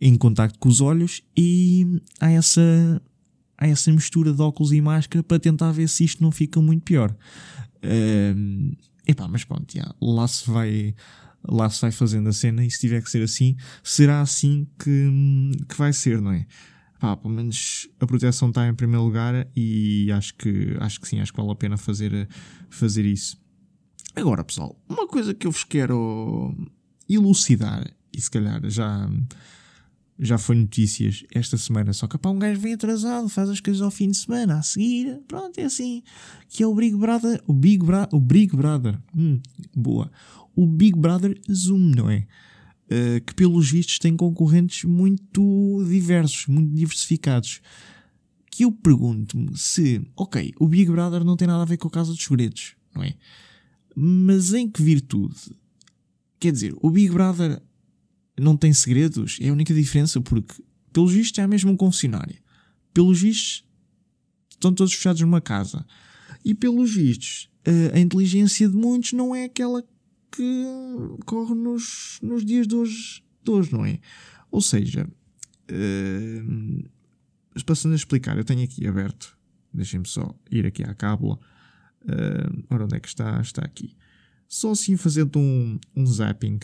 em 0.00 0.16
contacto 0.16 0.58
com 0.58 0.70
os 0.70 0.80
olhos 0.80 1.20
e 1.36 2.00
há 2.18 2.30
essa, 2.30 3.02
há 3.58 3.68
essa 3.68 3.92
mistura 3.92 4.32
de 4.32 4.40
óculos 4.40 4.72
e 4.72 4.80
máscara 4.80 5.22
para 5.22 5.38
tentar 5.38 5.72
ver 5.72 5.90
se 5.90 6.04
isto 6.04 6.22
não 6.22 6.32
fica 6.32 6.58
muito 6.58 6.84
pior. 6.84 7.14
Uh, 7.84 8.74
epá, 9.06 9.28
mas 9.28 9.44
pronto, 9.44 9.72
já, 9.74 9.94
lá 10.00 10.26
se 10.28 10.50
vai 10.50 10.94
lá 11.48 11.68
se 11.68 11.80
vai 11.80 11.90
fazendo 11.90 12.28
a 12.28 12.32
cena 12.32 12.64
e 12.64 12.70
se 12.70 12.78
tiver 12.78 13.02
que 13.02 13.10
ser 13.10 13.22
assim, 13.22 13.56
será 13.82 14.20
assim 14.20 14.66
que, 14.78 15.10
que 15.68 15.76
vai 15.76 15.92
ser, 15.92 16.20
não 16.20 16.32
é? 16.32 16.46
Pá, 17.00 17.16
pelo 17.16 17.34
menos 17.34 17.88
a 17.98 18.06
proteção 18.06 18.50
está 18.50 18.68
em 18.68 18.74
primeiro 18.74 19.02
lugar 19.04 19.48
e 19.56 20.10
acho 20.12 20.34
que, 20.36 20.76
acho 20.78 21.00
que 21.00 21.08
sim, 21.08 21.20
acho 21.20 21.32
que 21.32 21.40
vale 21.40 21.50
a 21.50 21.56
pena 21.56 21.76
fazer, 21.76 22.28
fazer 22.70 23.04
isso. 23.04 23.36
Agora, 24.14 24.44
pessoal, 24.44 24.80
uma 24.88 25.08
coisa 25.08 25.34
que 25.34 25.46
eu 25.46 25.50
vos 25.50 25.64
quero 25.64 26.54
elucidar, 27.08 27.84
e 28.12 28.20
se 28.20 28.30
calhar 28.30 28.60
já, 28.68 29.10
já 30.22 30.38
foi 30.38 30.54
notícias 30.54 31.24
esta 31.34 31.58
semana, 31.58 31.92
só 31.92 32.06
que 32.06 32.16
pá, 32.16 32.30
um 32.30 32.38
gajo 32.38 32.60
vem 32.60 32.74
atrasado, 32.74 33.28
faz 33.28 33.50
as 33.50 33.58
coisas 33.58 33.82
ao 33.82 33.90
fim 33.90 34.08
de 34.08 34.16
semana, 34.16 34.58
a 34.58 34.62
seguir, 34.62 35.20
pronto, 35.26 35.58
é 35.58 35.64
assim, 35.64 36.00
que 36.48 36.62
é 36.62 36.66
o 36.66 36.72
Big 36.72 36.96
Brother, 36.96 37.42
o 37.44 37.52
Big, 37.52 37.84
Bra 37.84 38.08
o 38.12 38.20
Big 38.20 38.56
Brother, 38.56 38.96
hum, 39.16 39.40
boa, 39.74 40.10
o 40.54 40.64
Big 40.64 40.96
Brother 40.96 41.38
Zoom, 41.52 41.92
não 41.96 42.08
é? 42.08 42.26
Uh, 42.84 43.24
que 43.24 43.34
pelos 43.34 43.70
vistos 43.70 43.98
tem 43.98 44.16
concorrentes 44.16 44.84
muito 44.84 45.84
diversos, 45.88 46.46
muito 46.46 46.72
diversificados. 46.74 47.60
Que 48.50 48.64
eu 48.64 48.70
pergunto-me 48.70 49.56
se, 49.56 50.06
ok, 50.14 50.52
o 50.60 50.68
Big 50.68 50.90
Brother 50.90 51.24
não 51.24 51.36
tem 51.36 51.48
nada 51.48 51.62
a 51.62 51.66
ver 51.66 51.78
com 51.78 51.88
a 51.88 51.90
Casa 51.90 52.12
dos 52.12 52.22
Segredos, 52.22 52.74
não 52.94 53.02
é? 53.02 53.14
Mas 53.96 54.52
em 54.52 54.68
que 54.68 54.82
virtude? 54.82 55.56
Quer 56.38 56.52
dizer, 56.52 56.74
o 56.82 56.90
Big 56.90 57.10
Brother 57.10 57.62
não 58.38 58.56
tem 58.56 58.72
segredos, 58.72 59.38
é 59.40 59.48
a 59.48 59.52
única 59.52 59.74
diferença, 59.74 60.20
porque, 60.20 60.62
pelos 60.92 61.12
vistos, 61.12 61.38
é 61.38 61.46
mesmo 61.46 61.70
um 61.70 61.76
confessionário. 61.76 62.36
Pelos 62.92 63.20
vistos, 63.20 63.64
estão 64.50 64.72
todos 64.72 64.94
fechados 64.94 65.20
numa 65.20 65.40
casa. 65.40 65.86
E, 66.44 66.54
pelos 66.54 66.94
vistos, 66.94 67.50
a 67.94 67.98
inteligência 67.98 68.68
de 68.68 68.76
muitos 68.76 69.12
não 69.12 69.34
é 69.34 69.44
aquela 69.44 69.84
que 70.30 70.64
corre 71.26 71.54
nos, 71.54 72.18
nos 72.22 72.44
dias 72.44 72.66
de 72.66 72.74
hoje, 72.74 73.22
de 73.44 73.50
hoje, 73.50 73.72
não 73.72 73.84
é? 73.84 74.00
Ou 74.50 74.60
seja, 74.60 75.06
uh, 75.70 76.90
passando 77.66 77.92
a 77.92 77.96
explicar, 77.96 78.36
eu 78.36 78.44
tenho 78.44 78.64
aqui 78.64 78.86
aberto, 78.86 79.36
deixem-me 79.72 80.06
só 80.06 80.34
ir 80.50 80.66
aqui 80.66 80.82
à 80.82 80.94
cábula. 80.94 81.38
Uh, 82.02 82.64
ora, 82.70 82.84
onde 82.84 82.96
é 82.96 83.00
que 83.00 83.08
está? 83.08 83.40
Está 83.40 83.62
aqui. 83.62 83.96
Só 84.48 84.72
assim 84.72 84.96
fazendo 84.96 85.38
um, 85.38 85.78
um 85.94 86.06
zapping 86.06 86.58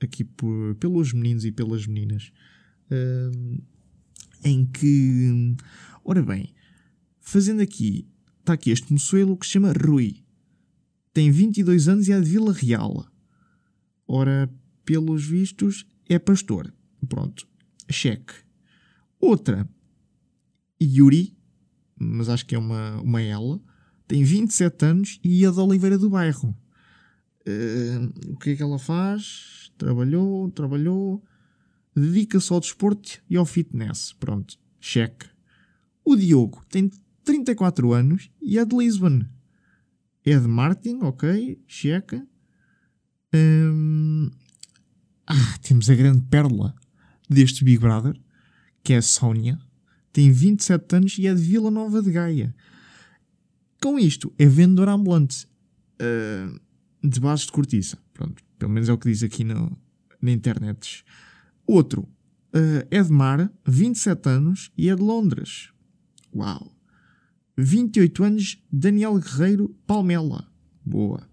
aqui 0.00 0.24
por, 0.24 0.74
pelos 0.76 1.12
meninos 1.12 1.44
e 1.44 1.52
pelas 1.52 1.86
meninas. 1.86 2.32
Uh, 2.90 3.62
em 4.44 4.66
que, 4.66 5.56
ora 6.04 6.22
bem, 6.22 6.54
fazendo 7.20 7.60
aqui, 7.60 8.06
está 8.40 8.52
aqui 8.52 8.70
este 8.70 8.92
moçoelo 8.92 9.36
que 9.36 9.46
se 9.46 9.52
chama 9.52 9.72
Rui. 9.72 10.22
Tem 11.12 11.30
22 11.30 11.88
anos 11.88 12.08
e 12.08 12.12
é 12.12 12.20
de 12.20 12.28
Vila 12.28 12.52
Real. 12.52 13.06
Ora, 14.06 14.48
pelos 14.84 15.24
vistos, 15.24 15.86
é 16.08 16.18
pastor. 16.18 16.72
Pronto, 17.08 17.48
cheque. 17.90 18.34
Outra, 19.18 19.68
Yuri, 20.80 21.36
mas 21.98 22.28
acho 22.28 22.46
que 22.46 22.54
é 22.54 22.58
uma, 22.58 23.00
uma 23.00 23.20
ela, 23.20 23.60
tem 24.06 24.22
27 24.22 24.84
anos 24.84 25.20
e 25.24 25.44
é 25.44 25.50
da 25.50 25.62
Oliveira 25.62 25.98
do 25.98 26.10
Bairro. 26.10 26.56
Uh, 27.48 28.32
o 28.32 28.38
que 28.38 28.50
é 28.50 28.56
que 28.56 28.62
ela 28.62 28.78
faz? 28.78 29.65
Trabalhou, 29.78 30.50
trabalhou, 30.50 31.22
dedica-se 31.94 32.52
ao 32.52 32.60
desporto 32.60 33.20
e 33.28 33.36
ao 33.36 33.44
fitness. 33.44 34.12
Pronto, 34.14 34.58
cheque. 34.80 35.26
O 36.04 36.16
Diogo 36.16 36.62
tem 36.68 36.90
34 37.24 37.92
anos 37.92 38.30
e 38.40 38.58
é 38.58 38.64
de 38.64 38.76
Lisbon. 38.76 39.22
É 40.24 40.38
de 40.38 40.48
Martin, 40.48 40.98
ok, 41.02 41.60
cheque. 41.66 42.22
Um, 43.34 44.30
ah, 45.26 45.58
temos 45.62 45.90
a 45.90 45.94
grande 45.94 46.22
pérola 46.22 46.74
deste 47.28 47.64
Big 47.64 47.78
Brother, 47.78 48.18
que 48.82 48.92
é 48.92 48.98
a 48.98 49.02
Sónia. 49.02 49.58
Tem 50.12 50.30
27 50.30 50.96
anos 50.96 51.18
e 51.18 51.26
é 51.26 51.34
de 51.34 51.42
Vila 51.42 51.70
Nova 51.70 52.00
de 52.00 52.10
Gaia. 52.10 52.54
Com 53.82 53.98
isto, 53.98 54.32
é 54.38 54.46
vendedora 54.46 54.92
ambulante 54.92 55.46
uh, 56.00 56.60
de 57.06 57.20
bases 57.20 57.46
de 57.46 57.52
cortiça. 57.52 57.98
Pronto, 58.14 58.42
pelo 58.58 58.72
menos 58.72 58.88
é 58.88 58.92
o 58.92 58.98
que 58.98 59.10
diz 59.10 59.22
aqui 59.22 59.44
no, 59.44 59.76
na 60.20 60.30
internet. 60.30 61.04
Outro, 61.66 62.02
uh, 62.02 62.86
é 62.90 63.02
de 63.02 63.10
Mar, 63.10 63.52
27 63.66 64.28
anos 64.28 64.72
e 64.76 64.88
é 64.88 64.94
de 64.94 65.02
Londres. 65.02 65.70
Uau! 66.34 66.72
28 67.56 68.24
anos, 68.24 68.62
Daniel 68.70 69.18
Guerreiro 69.18 69.74
Palmela. 69.86 70.46
Boa. 70.84 71.26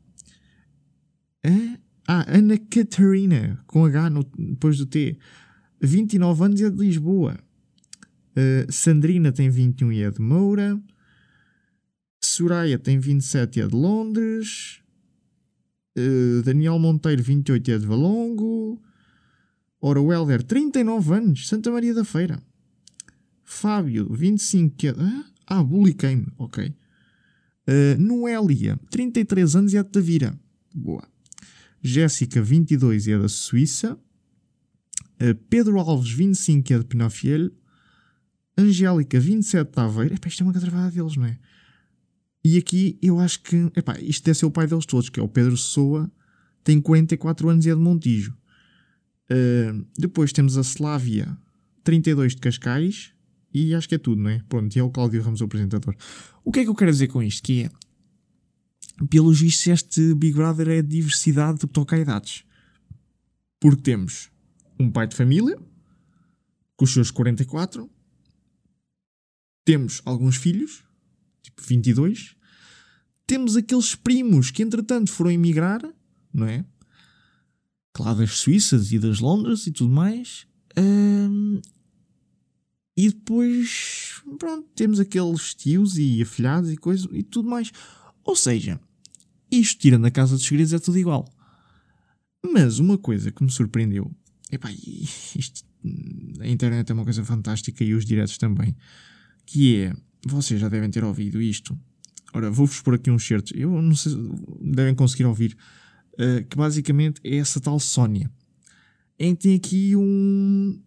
É? 1.44 1.78
Ah, 2.08 2.26
Ana 2.28 2.58
Catarina, 2.58 3.62
com 3.68 3.86
H 3.86 4.10
no, 4.10 4.24
depois 4.24 4.78
do 4.78 4.86
T. 4.86 5.18
29 5.82 6.46
anos 6.46 6.62
e 6.62 6.66
é 6.66 6.70
de 6.70 6.78
Lisboa. 6.78 7.38
Uh, 8.32 8.72
Sandrina 8.72 9.32
tem 9.32 9.50
21 9.50 9.92
e 9.92 10.04
é 10.04 10.10
de 10.10 10.22
Moura. 10.22 10.82
Soraya 12.24 12.80
tem 12.80 12.98
27 13.00 13.60
e 13.60 13.62
é 13.62 13.68
de 13.68 13.76
Londres. 13.76 14.83
Uh, 15.98 16.42
Daniel 16.44 16.80
Monteiro, 16.80 17.22
28 17.22 17.70
e 17.70 17.74
é 17.74 17.78
de 17.78 17.86
Valongo. 17.86 18.82
Ora, 19.80 20.02
o 20.02 20.12
Helder, 20.12 20.42
39 20.42 21.14
anos, 21.14 21.48
Santa 21.48 21.70
Maria 21.72 21.94
da 21.94 22.04
Feira. 22.04 22.42
Fábio, 23.44 24.08
25 24.12 24.86
e 24.86 24.88
é. 24.88 24.94
Ah, 25.46 25.62
Bulicame, 25.62 26.28
ok. 26.38 26.74
Uh, 27.68 28.02
Noélia, 28.02 28.80
33 28.90 29.56
anos 29.56 29.74
e 29.74 29.78
é 29.78 29.84
de 29.84 29.90
Tavira. 29.90 30.38
Boa. 30.74 31.04
Jéssica, 31.82 32.42
22 32.42 33.08
e 33.08 33.12
é 33.12 33.20
da 33.20 33.28
Suíça. 33.28 33.98
Uh, 35.22 35.36
Pedro 35.50 35.78
Alves, 35.80 36.12
25 36.12 36.72
e 36.72 36.76
é 36.76 36.80
de 36.80 36.86
Pinofiel. 36.86 37.52
Angélica, 38.58 39.20
27 39.20 39.72
de 39.72 39.80
Aveiro. 39.80 40.14
Epá, 40.16 40.28
isto 40.28 40.42
é 40.42 40.46
uma 40.46 40.54
catravada 40.54 40.92
deles, 40.92 41.16
não 41.16 41.26
é? 41.26 41.38
E 42.44 42.58
aqui 42.58 42.98
eu 43.02 43.20
acho 43.20 43.42
que. 43.42 43.72
Epá, 43.76 43.98
isto 44.00 44.26
deve 44.26 44.38
ser 44.38 44.46
o 44.46 44.52
pai 44.52 44.68
deles 44.68 44.86
todos, 44.86 45.10
que 45.10 45.20
é 45.20 45.24
o 45.24 45.28
Pedro 45.28 45.56
Soa, 45.56 46.12
tem 46.64 46.82
44 46.82 47.50
anos 47.50 47.66
e 47.66 47.70
é 47.70 47.76
de 47.76 47.80
Montijo. 47.80 48.36
Uh, 49.30 49.86
depois 49.98 50.34
temos 50.34 50.58
a 50.58 50.62
Slávia, 50.62 51.38
32 51.84 52.36
de 52.36 52.42
Cascais. 52.42 53.14
E 53.54 53.76
acho 53.76 53.88
que 53.88 53.96
é 53.96 54.00
tudo, 54.00 54.20
não 54.20 54.32
é? 54.32 54.42
Pronto, 54.50 54.76
e 54.76 54.80
é 54.80 54.84
o 54.84 54.90
Cláudio 54.90 55.22
Ramos, 55.22 55.40
o 55.40 55.44
apresentador. 55.44 55.96
O 56.44 56.52
que 56.52 56.62
é 56.62 56.64
que 56.64 56.70
eu 56.70 56.76
quero 56.76 56.92
dizer 56.92 57.08
com 57.08 57.22
isto? 57.22 57.44
Que 57.44 57.64
é. 57.64 57.72
Pelos 59.10 59.40
vistos, 59.40 59.68
este 59.68 60.14
Big 60.16 60.36
Brother 60.36 60.68
é 60.70 60.82
diversidade 60.82 61.60
que 61.60 61.68
toca 61.68 61.96
a 61.96 62.00
idades. 62.00 62.44
Porque 63.60 63.82
temos 63.82 64.32
um 64.80 64.90
pai 64.90 65.08
de 65.08 65.16
família, 65.16 65.58
com 66.76 66.86
os 66.86 66.94
seus 66.94 67.12
44, 67.12 67.90
temos 69.64 70.02
alguns 70.04 70.36
filhos, 70.36 70.84
tipo 71.44 71.62
22, 71.62 72.36
temos 73.28 73.56
aqueles 73.56 73.94
primos 73.94 74.50
que 74.50 74.64
entretanto 74.64 75.12
foram 75.12 75.32
emigrar, 75.32 75.82
não 76.34 76.48
é? 76.48 76.66
Claro, 77.94 78.20
das 78.20 78.32
Suíças 78.40 78.92
e 78.92 78.98
das 78.98 79.20
Londres 79.20 79.68
e 79.68 79.72
tudo 79.72 79.94
mais. 79.94 80.48
Um, 80.76 81.62
e 82.98 83.10
depois, 83.10 84.22
pronto, 84.40 84.68
temos 84.76 85.00
aqueles 85.00 85.54
tios 85.54 85.98
e 85.98 86.22
afilhados 86.22 86.72
e 86.72 86.78
coisas 86.78 87.08
e 87.12 87.22
tudo 87.22 87.50
mais. 87.50 87.72
Ou 88.24 88.36
seja, 88.36 88.80
isto 89.52 89.80
tirando 89.80 90.06
a 90.06 90.12
casa 90.12 90.36
dos 90.36 90.46
segredos 90.46 90.74
é 90.74 90.80
tudo 90.80 90.98
igual. 90.98 91.28
Mas 92.44 92.80
uma 92.80 92.98
coisa 92.98 93.32
que 93.32 93.44
me 93.44 93.52
surpreendeu, 93.52 94.12
epá, 94.52 94.72
isto, 94.72 95.64
a 96.40 96.48
internet 96.48 96.90
é 96.90 96.94
uma 96.94 97.04
coisa 97.04 97.24
fantástica 97.24 97.84
e 97.84 97.94
os 97.94 98.06
diretos 98.06 98.38
também 98.38 98.76
que 99.46 99.76
é, 99.76 99.96
vocês 100.26 100.60
já 100.60 100.70
devem 100.70 100.90
ter 100.90 101.04
ouvido 101.04 101.42
isto. 101.42 101.78
Ora, 102.34 102.50
vou-vos 102.50 102.82
pôr 102.82 102.96
aqui 102.96 103.12
um 103.12 103.20
certo, 103.20 103.56
eu 103.56 103.82
não 103.82 103.96
sei 103.96 104.12
se 104.14 104.18
devem 104.60 104.96
conseguir 104.96 105.26
ouvir, 105.26 105.56
uh, 106.14 106.44
que 106.50 106.58
basicamente 106.58 107.22
é 107.24 107.38
essa 107.38 107.60
tal 107.60 107.80
Sónia, 107.80 108.32
em 109.20 109.36
que 109.36 109.44
tem 109.44 109.56
aqui 109.56 109.96
um, 109.96 110.82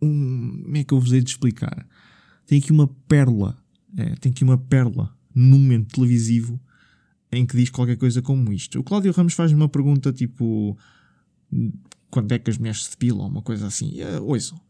um. 0.00 0.62
Como 0.62 0.76
é 0.76 0.84
que 0.84 0.94
eu 0.94 1.00
vos 1.00 1.12
hei 1.12 1.20
de 1.20 1.30
explicar? 1.30 1.86
Tem 2.46 2.58
aqui 2.58 2.70
uma 2.70 2.86
pérola, 3.08 3.58
é, 3.96 4.14
tem 4.16 4.30
aqui 4.30 4.44
uma 4.44 4.56
pérola 4.56 5.12
num 5.34 5.58
momento 5.58 5.94
televisivo 5.94 6.60
em 7.32 7.46
que 7.46 7.56
diz 7.56 7.70
qualquer 7.70 7.96
coisa 7.96 8.20
como 8.20 8.52
isto. 8.52 8.78
O 8.78 8.84
Cláudio 8.84 9.12
Ramos 9.12 9.32
faz 9.32 9.50
uma 9.52 9.68
pergunta 9.68 10.12
tipo: 10.12 10.78
quando 12.10 12.30
é 12.32 12.38
que 12.38 12.50
as 12.50 12.58
mulheres 12.58 12.84
se 12.84 12.90
depilam? 12.90 13.26
Uma 13.26 13.42
coisa 13.42 13.66
assim. 13.66 14.00
Uh, 14.02 14.22
ouçam. 14.22 14.60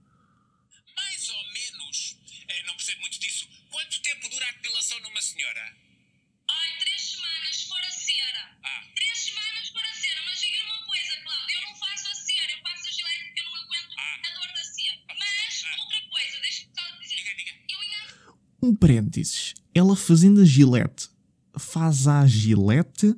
Um 18.63 18.75
parênteses. 18.75 19.55
Ela 19.75 19.97
fazendo 19.97 20.41
a 20.41 20.45
gilete, 20.45 21.09
faz 21.57 22.07
a 22.07 22.27
gilete 22.27 23.15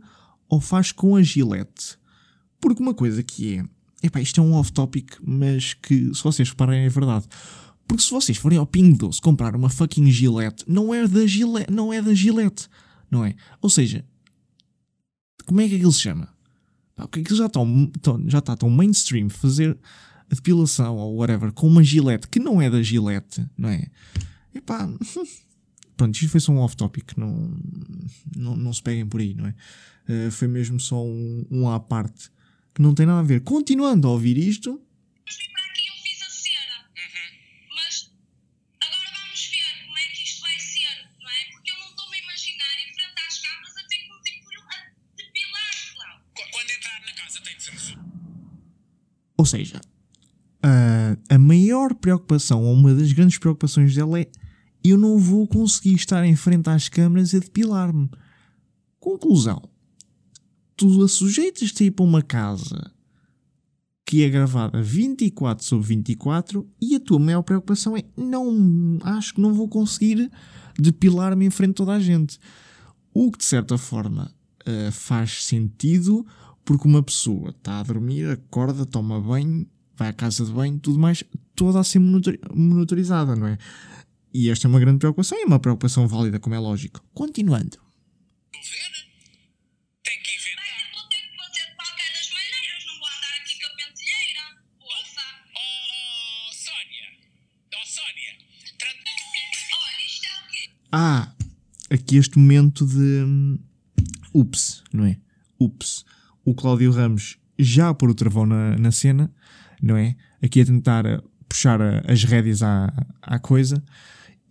ou 0.49 0.61
faz 0.61 0.93
com 0.93 1.17
a 1.17 1.23
gilete? 1.23 1.99
Porque 2.61 2.83
uma 2.83 2.95
coisa 2.95 3.23
que 3.23 3.57
é. 3.57 3.65
Epá, 4.03 4.21
isto 4.21 4.41
é 4.41 4.45
um 4.45 4.55
off-topic, 4.55 5.17
mas 5.23 5.75
que, 5.75 6.15
se 6.15 6.23
vocês 6.23 6.49
reparem, 6.49 6.85
é 6.85 6.89
verdade. 6.89 7.27
Porque 7.87 8.03
se 8.03 8.11
vocês 8.11 8.37
forem 8.37 8.59
ao 8.59 8.67
Ping 8.67 8.93
Doce 8.93 9.21
comprar 9.21 9.55
uma 9.55 9.69
fucking 9.69 10.11
gilete, 10.11 10.65
não 10.67 10.95
é 10.95 11.07
da 11.07 11.27
gilete, 11.27 11.71
não 11.73 11.93
é 11.93 12.01
da 12.01 12.15
gilete, 12.15 12.69
não 13.11 13.25
é? 13.25 13.35
Ou 13.61 13.69
seja, 13.69 14.05
como 15.47 15.61
é 15.61 15.69
que 15.69 15.77
aquilo 15.77 15.93
se 15.93 16.01
chama? 16.01 16.29
Porque 16.97 17.21
aquilo 17.21 17.37
já 17.37 17.47
está, 17.47 17.61
já 18.27 18.39
está 18.39 18.57
tão 18.57 18.71
mainstream 18.71 19.29
fazer 19.29 19.77
a 20.31 20.35
depilação 20.35 20.97
ou 20.97 21.17
whatever 21.17 21.53
com 21.53 21.67
uma 21.67 21.83
gilete 21.83 22.29
que 22.29 22.39
não 22.39 22.61
é 22.61 22.71
da 22.71 22.83
gilete, 22.83 23.47
não 23.57 23.69
é? 23.69 23.89
Epá, 24.55 24.89
pronto, 25.97 26.15
isto 26.15 26.29
foi 26.29 26.41
só 26.41 26.53
um 26.53 26.59
off-topic, 26.59 27.17
não, 27.17 27.51
não, 28.37 28.57
não 28.57 28.73
se 28.73 28.83
peguem 28.83 29.07
por 29.07 29.21
aí, 29.21 29.35
não 29.35 29.47
é? 29.47 29.55
Uh, 30.09 30.31
foi 30.31 30.49
mesmo 30.49 30.79
só 30.79 31.05
um, 31.05 31.47
um 31.51 31.69
à 31.69 31.81
parte 31.81 32.31
que 32.75 32.83
não 32.83 32.95
tem 32.95 33.07
nada 33.07 33.21
a 33.21 33.23
ver. 33.23 33.41
Continuando 33.41 34.09
a 34.09 34.11
ouvir 34.11 34.37
isto. 34.37 34.81
Ou 49.37 49.47
seja, 49.47 49.79
a, 50.63 51.35
a 51.35 51.39
maior 51.39 51.95
preocupação, 51.95 52.63
ou 52.63 52.73
uma 52.73 52.95
das 52.95 53.13
grandes 53.13 53.37
preocupações 53.37 53.95
dela 53.95 54.19
é 54.19 54.27
eu 54.85 54.99
não 54.99 55.19
vou 55.19 55.49
conseguir 55.49 55.95
estar 55.95 56.25
em 56.25 56.37
frente 56.37 56.69
às 56.69 56.89
câmaras 56.89 57.35
a 57.35 57.39
depilar-me. 57.39 58.11
Conclusão. 59.01 59.63
Tu 60.77 61.03
a 61.03 61.09
sujeitas-te 61.09 61.85
a 61.85 61.87
ir 61.87 61.91
para 61.93 62.05
uma 62.05 62.21
casa 62.21 62.93
que 64.05 64.23
é 64.23 64.29
gravada 64.29 64.83
24 64.83 65.65
sobre 65.65 65.87
24 65.89 66.69
e 66.81 66.95
a 66.95 67.01
tua 67.01 67.19
maior 67.19 67.43
preocupação 67.43 67.97
é 67.97 68.05
não 68.17 68.99
acho 69.03 69.35
que 69.35 69.41
não 69.41 69.55
vou 69.55 69.69
conseguir 69.69 70.31
depilar-me 70.79 71.47
em 71.47 71.51
frente 71.51 71.71
a 71.71 71.75
toda 71.75 71.93
a 71.93 72.01
gente. 72.01 72.39
O 73.15 73.31
que 73.31 73.39
de 73.39 73.45
certa 73.45 73.79
forma 73.79 74.31
uh, 74.67 74.93
faz 74.93 75.45
sentido 75.45 76.27
porque 76.65 76.89
uma 76.89 77.03
pessoa 77.03 77.51
está 77.51 77.81
a 77.81 77.83
dormir, 77.83 78.31
acorda, 78.31 78.85
toma 78.85 79.21
banho, 79.21 79.67
vai 79.97 80.09
à 80.09 80.13
casa 80.13 80.45
de 80.45 80.53
banho, 80.53 80.79
tudo 80.79 80.99
mais, 80.99 81.23
toda 81.55 81.79
a 81.79 81.85
ser 81.85 81.99
monitorizada, 81.99 83.37
não 83.37 83.47
é? 83.47 83.59
E 84.35 84.51
esta 84.51 84.67
é 84.67 84.69
uma 84.69 84.81
grande 84.81 84.99
preocupação 84.99 85.39
e 85.39 85.45
uma 85.45 85.61
preocupação 85.61 86.09
válida, 86.09 86.41
como 86.41 86.57
é 86.57 86.59
lógico. 86.59 87.01
Continuando. 87.15 87.79
Ah, 100.97 101.33
aqui 101.91 102.17
este 102.17 102.39
momento 102.39 102.87
de 102.87 103.25
hum, 103.25 103.59
ups, 104.33 104.83
não 104.93 105.05
é? 105.05 105.17
Ups. 105.59 106.05
O 106.45 106.55
Cláudio 106.55 106.93
Ramos 106.93 107.37
já 107.59 107.89
a 107.89 107.95
pôr 107.95 108.11
o 108.11 108.15
travão 108.15 108.47
na, 108.47 108.77
na 108.79 108.93
cena, 108.93 109.33
não 109.83 109.97
é? 109.97 110.17
Aqui 110.41 110.61
a 110.61 110.65
tentar 110.65 111.05
puxar 111.49 111.81
as 112.09 112.23
rédeas 112.25 112.63
à, 112.63 112.93
à 113.23 113.39
coisa. 113.39 113.83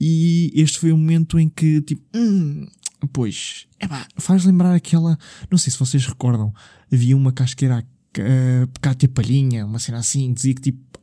E 0.05 0.51
este 0.53 0.79
foi 0.79 0.91
o 0.91 0.98
momento 0.98 1.39
em 1.39 1.48
que, 1.48 1.81
tipo, 1.81 2.03
hum, 2.13 2.67
pois, 3.13 3.67
epá, 3.79 4.05
faz 4.17 4.43
lembrar 4.43 4.75
aquela. 4.75 5.17
Não 5.50 5.57
sei 5.57 5.72
se 5.72 5.79
vocês 5.79 6.05
recordam, 6.05 6.53
havia 6.91 7.15
uma 7.15 7.31
casqueira 7.31 7.77
a, 7.77 7.79
a 7.79 8.67
pecar 8.67 8.95
ter 8.95 9.07
palhinha, 9.07 9.65
uma 9.65 9.79
cena 9.79 10.00
assim, 10.00 10.33
dizia 10.33 10.55
que 10.55 10.62
tipo, 10.62 11.00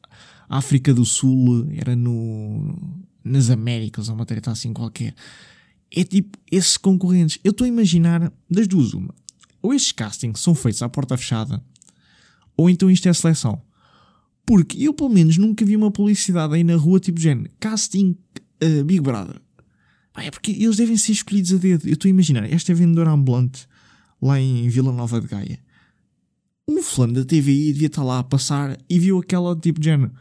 a 0.46 0.58
África 0.58 0.92
do 0.92 1.06
Sul 1.06 1.66
era 1.72 1.96
no. 1.96 2.76
nas 3.24 3.48
Américas, 3.48 4.10
ou 4.10 4.16
uma 4.16 4.26
treta 4.26 4.50
assim 4.50 4.70
qualquer. 4.74 5.14
É 5.90 6.04
tipo, 6.04 6.36
esses 6.52 6.76
concorrentes. 6.76 7.38
Eu 7.42 7.52
estou 7.52 7.64
a 7.64 7.68
imaginar 7.68 8.30
das 8.50 8.68
duas, 8.68 8.92
uma. 8.92 9.14
Ou 9.62 9.72
estes 9.72 9.92
castings 9.92 10.40
são 10.40 10.54
feitos 10.54 10.82
à 10.82 10.90
porta 10.90 11.16
fechada, 11.16 11.64
ou 12.54 12.68
então 12.68 12.90
isto 12.90 13.08
é 13.08 13.14
seleção. 13.14 13.62
Porque 14.44 14.76
eu, 14.84 14.92
pelo 14.92 15.08
menos, 15.08 15.38
nunca 15.38 15.64
vi 15.64 15.74
uma 15.74 15.90
publicidade 15.90 16.52
aí 16.54 16.62
na 16.62 16.76
rua, 16.76 17.00
tipo, 17.00 17.18
género, 17.18 17.50
casting 17.58 18.14
uh, 18.62 18.84
Big 18.84 19.00
Brother. 19.00 19.40
É 20.16 20.30
porque 20.30 20.50
eles 20.50 20.76
devem 20.76 20.96
ser 20.96 21.12
escolhidos 21.12 21.52
a 21.52 21.56
dedo. 21.56 21.88
Eu 21.88 21.94
estou 21.94 22.08
a 22.08 22.10
imaginar, 22.10 22.50
esta 22.52 22.72
é 22.72 22.74
vendedora 22.74 23.10
ambulante 23.10 23.66
lá 24.20 24.38
em 24.38 24.68
Vila 24.68 24.92
Nova 24.92 25.20
de 25.20 25.26
Gaia. 25.26 25.58
Um 26.68 26.82
fulano 26.82 27.14
da 27.14 27.24
TVI 27.24 27.72
devia 27.72 27.86
estar 27.86 28.04
lá 28.04 28.18
a 28.18 28.24
passar 28.24 28.78
e 28.88 28.98
viu 28.98 29.18
aquela 29.18 29.56
tipo 29.56 29.80
de 29.80 29.86
género 29.86 30.12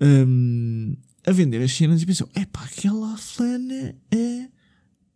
hum, 0.00 0.96
a 1.26 1.32
vender 1.32 1.62
as 1.62 1.72
cenas 1.72 2.02
e 2.02 2.06
pensou: 2.06 2.28
é 2.34 2.44
pá, 2.46 2.64
aquela 2.64 3.16
fulana 3.16 3.94
é. 4.10 4.48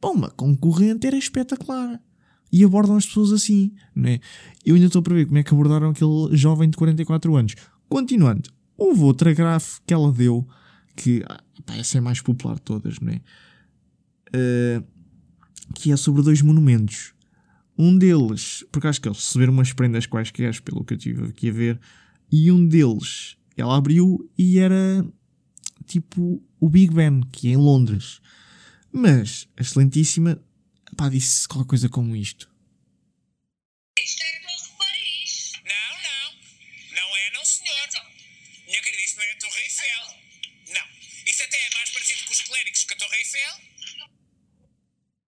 Bom, 0.00 0.12
uma 0.12 0.30
concorrente 0.30 1.06
era 1.06 1.16
espetacular. 1.16 2.00
E 2.50 2.64
abordam 2.64 2.96
as 2.96 3.04
pessoas 3.04 3.32
assim, 3.32 3.72
não 3.94 4.08
é? 4.08 4.20
Eu 4.64 4.74
ainda 4.74 4.86
estou 4.86 5.02
para 5.02 5.14
ver 5.14 5.26
como 5.26 5.38
é 5.38 5.42
que 5.42 5.52
abordaram 5.52 5.90
aquele 5.90 6.34
jovem 6.36 6.70
de 6.70 6.76
44 6.78 7.36
anos. 7.36 7.54
Continuando, 7.88 8.48
houve 8.76 9.02
outra 9.02 9.34
grafe 9.34 9.80
que 9.86 9.92
ela 9.92 10.10
deu 10.10 10.46
que 10.98 11.22
pá, 11.64 11.76
essa 11.76 11.96
é 11.96 12.00
mais 12.00 12.20
popular 12.20 12.56
de 12.56 12.62
todas, 12.62 12.98
não 12.98 13.12
é? 13.12 13.20
Uh, 14.34 14.84
que 15.74 15.92
é 15.92 15.96
sobre 15.96 16.22
dois 16.22 16.42
monumentos. 16.42 17.14
Um 17.78 17.96
deles, 17.96 18.64
porque 18.72 18.88
acho 18.88 19.00
que 19.00 19.08
eles 19.08 19.18
receberam 19.18 19.52
umas 19.52 19.72
prendas 19.72 20.06
quaisquer, 20.06 20.60
pelo 20.62 20.84
que 20.84 20.94
eu 20.94 20.98
tive 20.98 21.26
aqui 21.26 21.50
a 21.50 21.52
ver, 21.52 21.80
e 22.30 22.50
um 22.50 22.66
deles 22.66 23.36
ela 23.56 23.76
abriu 23.76 24.28
e 24.36 24.58
era 24.58 25.06
tipo 25.86 26.42
o 26.60 26.68
Big 26.68 26.92
Ben, 26.92 27.20
que 27.30 27.48
é 27.48 27.52
em 27.52 27.56
Londres. 27.56 28.20
Mas 28.92 29.48
a 29.56 29.62
excelentíssima 29.62 30.40
pá, 30.96 31.08
disse 31.08 31.46
qualquer 31.46 31.68
coisa 31.68 31.88
como. 31.88 32.16
Isto 32.16 32.50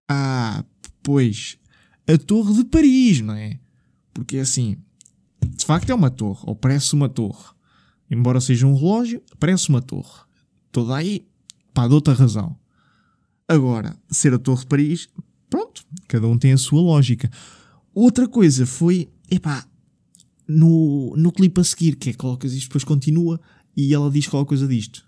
Ah, 0.09 0.65
pois, 1.03 1.59
a 2.07 2.19
Torre 2.19 2.55
de 2.55 2.65
Paris, 2.65 3.21
não 3.21 3.35
é? 3.35 3.59
Porque 4.13 4.39
assim, 4.39 4.77
de 5.45 5.65
facto 5.65 5.91
é 5.91 5.95
uma 5.95 6.11
torre, 6.11 6.43
ou 6.47 6.57
parece 6.57 6.95
uma 6.95 7.09
torre. 7.09 7.55
Embora 8.11 8.41
seja 8.41 8.67
um 8.67 8.75
relógio, 8.75 9.23
parece 9.39 9.69
uma 9.69 9.81
torre. 9.81 10.23
Toda 10.73 10.97
aí, 10.97 11.27
pá, 11.73 11.87
de 11.87 11.95
outra 11.95 12.13
razão. 12.13 12.57
Agora, 13.47 13.97
ser 14.09 14.35
a 14.35 14.39
Torre 14.39 14.61
de 14.61 14.67
Paris, 14.67 15.09
pronto, 15.49 15.85
cada 16.09 16.27
um 16.27 16.39
tem 16.39 16.53
a 16.53 16.59
sua 16.59 16.81
lógica. 16.81 17.31
Outra 17.95 18.29
coisa 18.29 18.67
foi, 18.67 19.09
epá, 19.31 19.67
no, 20.47 21.15
no 21.17 21.33
clipe 21.33 21.61
a 21.61 21.65
seguir, 21.65 21.97
que 21.97 22.11
é 22.11 22.13
colocas 22.13 22.53
isto, 22.53 22.69
depois 22.69 22.85
continua 22.85 23.41
e 23.77 23.95
ela 23.95 24.11
diz 24.11 24.27
qualquer 24.27 24.49
coisa 24.49 24.69
disto. 24.69 25.05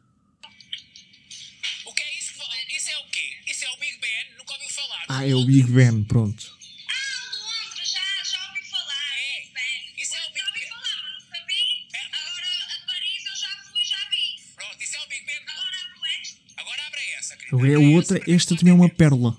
Ah, 5.14 5.28
é 5.28 5.34
o 5.34 5.44
Big 5.44 5.70
Ben, 5.70 6.04
pronto. 6.04 6.42
Ah, 6.88 7.26
Londres, 7.36 7.90
já, 7.92 8.00
já 8.24 8.48
ouvi 8.48 8.62
falar. 8.70 9.12
É. 9.18 9.40
Big 9.42 9.52
Ben. 9.52 10.02
Isso 10.02 10.16
é 10.16 10.20
o 10.20 10.32
Big 10.32 10.40
Já 10.40 10.46
ouvi 10.48 10.60
Ben. 10.60 10.68
falar, 10.70 10.96
mas 11.04 11.12
não 11.12 11.24
sabia. 11.36 11.66
Agora 12.16 12.48
a 12.64 12.86
Paris 12.86 13.22
eu 13.30 13.36
já 13.36 13.50
fui, 13.68 13.84
já 13.84 14.00
vi. 14.08 14.24
Pronto, 14.56 14.82
isso 14.82 14.96
é 14.96 15.00
o 15.04 15.08
Big 15.08 15.22
Ben. 15.26 15.36
Agora 15.52 15.76
a 15.76 15.98
Flex, 15.98 16.38
Agora 16.56 16.80
abre 16.86 17.00
essa, 17.18 17.36
querida. 17.36 17.56
Agora 17.56 17.72
é 17.72 17.76
Abre 17.76 17.94
outra, 17.94 18.20
esta 18.26 18.56
também 18.56 18.72
é 18.72 18.74
uma 18.74 18.88
pérola. 18.88 19.36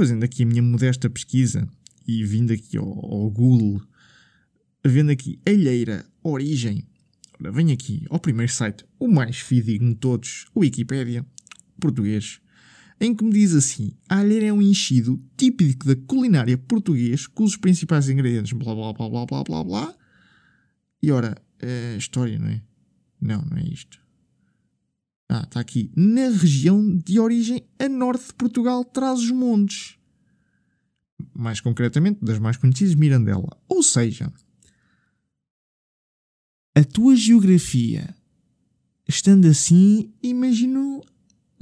Fazendo 0.00 0.24
aqui 0.24 0.44
a 0.44 0.46
minha 0.46 0.62
modesta 0.62 1.10
pesquisa 1.10 1.68
e 2.08 2.24
vindo 2.24 2.54
aqui 2.54 2.78
ao, 2.78 2.88
ao 2.88 3.30
Google, 3.30 3.82
vendo 4.82 5.10
aqui 5.10 5.38
alheira, 5.46 6.06
origem, 6.22 6.88
ora, 7.38 7.52
venho 7.52 7.70
aqui 7.70 8.06
ao 8.08 8.18
primeiro 8.18 8.50
site, 8.50 8.82
o 8.98 9.06
mais 9.06 9.36
fidedigno 9.36 9.90
de 9.90 9.96
todos, 9.96 10.46
o 10.54 10.60
Wikipédia, 10.60 11.22
português, 11.78 12.40
em 12.98 13.14
que 13.14 13.22
me 13.22 13.30
diz 13.30 13.54
assim: 13.54 13.92
a 14.08 14.20
alheira 14.20 14.46
é 14.46 14.52
um 14.54 14.62
enchido 14.62 15.22
típico 15.36 15.86
da 15.86 15.94
culinária 15.94 16.56
português, 16.56 17.26
cujos 17.26 17.58
principais 17.58 18.08
ingredientes, 18.08 18.54
blá 18.54 18.74
blá 18.74 18.94
blá 18.94 19.06
blá 19.06 19.26
blá 19.26 19.44
blá 19.44 19.64
blá. 19.64 19.94
E 21.02 21.12
ora, 21.12 21.36
é 21.58 21.94
história, 21.98 22.38
não 22.38 22.48
é? 22.48 22.62
Não, 23.20 23.42
não 23.42 23.58
é 23.58 23.64
isto. 23.64 23.99
Ah, 25.32 25.44
está 25.44 25.60
aqui. 25.60 25.92
Na 25.94 26.28
região 26.28 26.98
de 26.98 27.20
origem 27.20 27.62
a 27.78 27.88
norte 27.88 28.26
de 28.26 28.34
Portugal, 28.34 28.84
traz 28.84 29.20
os 29.20 29.30
montes. 29.30 29.96
Mais 31.32 31.60
concretamente, 31.60 32.18
das 32.20 32.40
mais 32.40 32.56
conhecidas, 32.56 32.96
Mirandela. 32.96 33.56
Ou 33.68 33.80
seja, 33.80 34.32
a 36.74 36.82
tua 36.82 37.14
geografia, 37.14 38.12
estando 39.06 39.46
assim, 39.46 40.12
imagino 40.20 41.00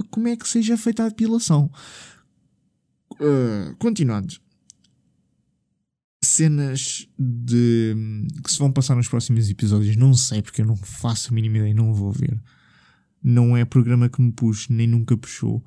como 0.09 0.27
é 0.27 0.35
que 0.35 0.49
seja 0.49 0.75
feita 0.75 1.05
a 1.05 1.09
depilação. 1.09 1.71
Ah, 3.21 3.75
continuando. 3.77 4.33
Cenas 6.25 7.07
de 7.19 7.95
que 8.43 8.51
se 8.51 8.57
vão 8.57 8.71
passar 8.71 8.95
nos 8.95 9.07
próximos 9.07 9.47
episódios, 9.47 9.95
não 9.95 10.15
sei, 10.15 10.41
porque 10.41 10.61
eu 10.61 10.65
não 10.65 10.75
faço 10.75 11.29
a 11.29 11.35
mínima 11.35 11.57
ideia, 11.57 11.73
não 11.75 11.93
vou 11.93 12.11
ver 12.11 12.35
não 13.23 13.55
é 13.55 13.65
programa 13.65 14.09
que 14.09 14.21
me 14.21 14.31
puxe, 14.31 14.71
nem 14.71 14.87
nunca 14.87 15.17
puxou. 15.17 15.63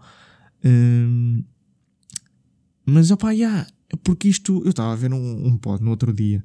Hum, 0.65 1.45
mas 2.87 3.11
opá, 3.11 3.35
já, 3.35 3.67
porque 4.03 4.29
isto 4.29 4.63
eu 4.65 4.71
estava 4.71 4.93
a 4.93 4.97
ver 4.97 5.13
um, 5.13 5.47
um 5.47 5.57
pod 5.57 5.83
no 5.83 5.91
outro 5.91 6.13
dia 6.13 6.45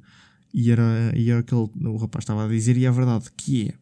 e 0.52 0.70
era, 0.70 1.12
e 1.16 1.30
era 1.30 1.40
aquele 1.40 1.68
o 1.84 1.96
rapaz 1.96 2.22
estava 2.22 2.44
a 2.44 2.48
dizer, 2.48 2.76
e 2.76 2.84
é 2.84 2.90
verdade, 2.90 3.26
que 3.36 3.68
é 3.68 3.74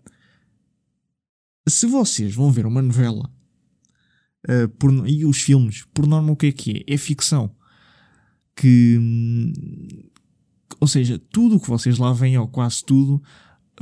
se 1.69 1.87
vocês 1.87 2.35
vão 2.35 2.51
ver 2.51 2.67
uma 2.67 2.81
novela 2.81 3.31
ah, 4.49 4.69
por, 4.79 5.09
e 5.09 5.25
os 5.25 5.43
filmes, 5.43 5.85
por 5.93 6.07
norma, 6.07 6.33
o 6.33 6.37
que 6.37 6.47
é 6.47 6.53
que 6.53 6.85
é? 6.87 6.95
É 6.95 6.97
ficção. 6.97 7.55
Que, 8.55 8.97
hum, 8.99 9.53
ou 10.81 10.89
seja, 10.89 11.19
tudo 11.31 11.57
o 11.57 11.61
que 11.61 11.69
vocês 11.69 11.99
lá 11.99 12.13
veem, 12.13 12.39
ou 12.39 12.49
quase 12.49 12.85
tudo, 12.85 13.23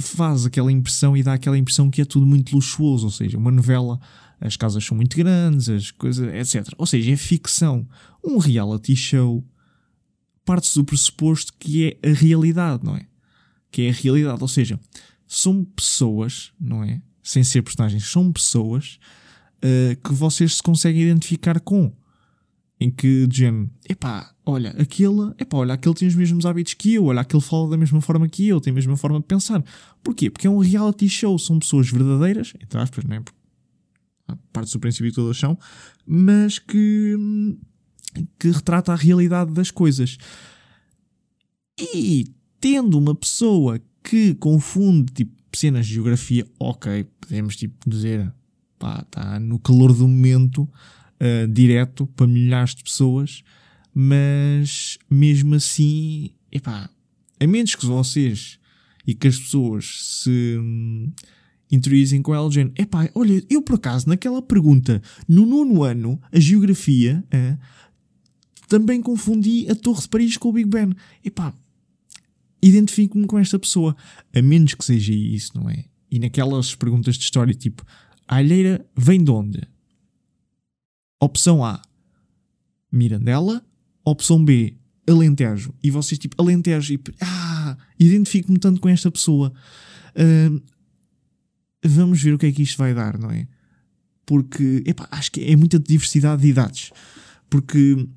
faz 0.01 0.47
aquela 0.47 0.73
impressão 0.73 1.17
e 1.17 1.23
dá 1.23 1.35
aquela 1.35 1.59
impressão 1.59 1.91
que 1.91 2.01
é 2.01 2.05
tudo 2.05 2.27
muito 2.27 2.55
luxuoso, 2.55 3.07
ou 3.07 3.13
seja, 3.13 3.39
uma 3.39 3.51
novela, 3.51 3.99
as 4.41 4.57
casas 4.57 4.85
são 4.85 4.97
muito 4.97 5.17
grandes, 5.17 5.69
as 5.69 5.91
coisas, 5.91 6.33
etc. 6.35 6.73
Ou 6.77 6.87
seja, 6.87 7.13
é 7.13 7.17
ficção. 7.17 7.87
Um 8.25 8.39
reality 8.39 8.97
show 8.97 9.45
parte 10.45 10.75
do 10.75 10.85
pressuposto 10.85 11.53
que 11.59 11.99
é 12.03 12.11
a 12.11 12.13
realidade, 12.13 12.85
não 12.85 12.97
é? 12.97 13.07
que 13.75 13.83
é 13.83 13.91
a 13.91 13.93
realidade. 13.93 14.41
Ou 14.41 14.47
seja, 14.47 14.79
são 15.27 15.65
pessoas, 15.65 16.53
não 16.61 16.85
é? 16.85 17.03
Sem 17.25 17.43
ser 17.43 17.63
personagens, 17.63 18.09
são 18.09 18.33
pessoas 18.33 19.01
uh, 19.59 20.01
que 20.01 20.15
vocês 20.15 20.57
se 20.57 20.63
conseguem 20.63 21.03
identificar 21.03 21.59
com. 21.59 21.93
Em 22.81 22.91
que, 22.91 23.27
de 23.27 23.39
género, 23.39 23.71
epá, 23.89 24.35
olha, 24.45 24.71
aquele, 24.71 25.33
epá, 25.39 25.59
olha, 25.59 25.75
aquele 25.75 25.95
tem 25.95 26.09
os 26.09 26.15
mesmos 26.15 26.45
hábitos 26.45 26.75
que 26.75 26.95
eu, 26.95 27.05
olha, 27.05 27.21
aquele 27.21 27.43
fala 27.43 27.71
da 27.71 27.77
mesma 27.77 28.01
forma 28.01 28.29
que 28.29 28.49
eu, 28.49 28.61
tem 28.61 28.73
a 28.73 28.75
mesma 28.75 28.97
forma 28.97 29.21
de 29.21 29.27
pensar. 29.27 29.63
Porquê? 30.03 30.29
Porque 30.29 30.47
é 30.47 30.51
um 30.51 30.59
reality 30.59 31.09
show, 31.09 31.39
são 31.39 31.59
pessoas 31.59 31.89
verdadeiras, 31.89 32.53
entre 32.61 32.79
aspas, 32.81 33.05
não 33.05 33.17
é? 33.17 33.23
Parte 34.53 34.73
do 34.73 34.81
princípio 34.81 35.11
que 35.11 35.15
todas 35.15 35.37
são, 35.37 35.57
mas 36.07 36.59
que, 36.59 37.17
que 38.39 38.51
retrata 38.51 38.93
a 38.93 38.97
realidade 38.97 39.53
das 39.53 39.71
coisas. 39.71 40.19
E 41.79 42.33
tendo 42.61 42.99
uma 42.99 43.15
pessoa 43.15 43.81
que 44.03 44.35
confunde 44.35 45.13
tipo, 45.13 45.33
cenas 45.55 45.87
de 45.87 45.95
geografia, 45.95 46.47
ok, 46.59 47.07
podemos 47.21 47.57
tipo, 47.57 47.89
dizer, 47.89 48.33
pá, 48.79 49.01
está 49.03 49.39
no 49.39 49.59
calor 49.59 49.93
do 49.93 50.07
momento, 50.07 50.69
uh, 51.25 51.49
direto 51.49 52.07
para 52.09 52.27
milhares 52.27 52.75
de 52.75 52.85
pessoas, 52.85 53.43
mas 53.95 54.99
mesmo 55.11 55.55
assim, 55.55 56.31
epá, 56.53 56.91
a 57.41 57.47
menos 57.47 57.75
que 57.75 57.87
vocês 57.87 58.59
e 59.07 59.15
que 59.15 59.29
as 59.29 59.39
pessoas 59.39 60.21
se 60.23 60.57
hum, 60.59 61.13
com 62.23 62.35
ela, 62.35 62.49
dizendo, 62.49 62.73
epá, 62.77 63.09
olha, 63.15 63.43
eu 63.51 63.61
por 63.63 63.77
acaso, 63.77 64.09
naquela 64.09 64.41
pergunta, 64.41 65.03
no 65.29 65.45
nono 65.45 65.83
ano, 65.83 66.21
a 66.31 66.39
geografia, 66.39 67.25
também 68.69 69.03
confundi 69.03 69.67
a 69.69 69.75
Torre 69.75 70.01
de 70.01 70.09
Paris 70.09 70.37
com 70.37 70.49
o 70.49 70.53
Big 70.53 70.69
Ben. 70.69 70.93
Epá, 71.25 71.55
identifico-me 72.63 73.27
com 73.27 73.39
esta 73.39 73.59
pessoa. 73.59 73.97
A 74.35 74.41
menos 74.41 74.75
que 74.75 74.85
seja 74.85 75.13
isso, 75.13 75.53
não 75.55 75.69
é? 75.69 75.85
E 76.11 76.19
naquelas 76.19 76.75
perguntas 76.75 77.17
de 77.17 77.25
história, 77.25 77.55
tipo, 77.55 77.85
a 78.27 78.37
alheira 78.37 78.85
vem 78.97 79.23
de 79.23 79.31
onde? 79.31 79.61
Opção 81.21 81.65
A, 81.65 81.81
Mirandela. 82.91 83.65
Opção 84.05 84.45
B, 84.45 84.77
Alentejo. 85.09 85.75
E 85.83 85.91
vocês, 85.91 86.19
tipo, 86.19 86.41
Alentejo. 86.41 86.93
E, 86.93 87.01
ah, 87.21 87.77
identifico-me 87.99 88.59
tanto 88.59 88.81
com 88.81 88.89
esta 88.89 89.11
pessoa. 89.11 89.53
Uh, 90.15 90.63
vamos 91.85 92.23
ver 92.23 92.35
o 92.35 92.39
que 92.39 92.47
é 92.47 92.53
que 92.53 92.63
isto 92.63 92.77
vai 92.77 92.95
dar, 92.95 93.19
não 93.19 93.31
é? 93.31 93.47
Porque, 94.27 94.83
epá, 94.87 95.09
acho 95.11 95.33
que 95.33 95.41
é 95.45 95.57
muita 95.57 95.79
diversidade 95.79 96.43
de 96.43 96.49
idades. 96.49 96.91
Porque, 97.49 98.09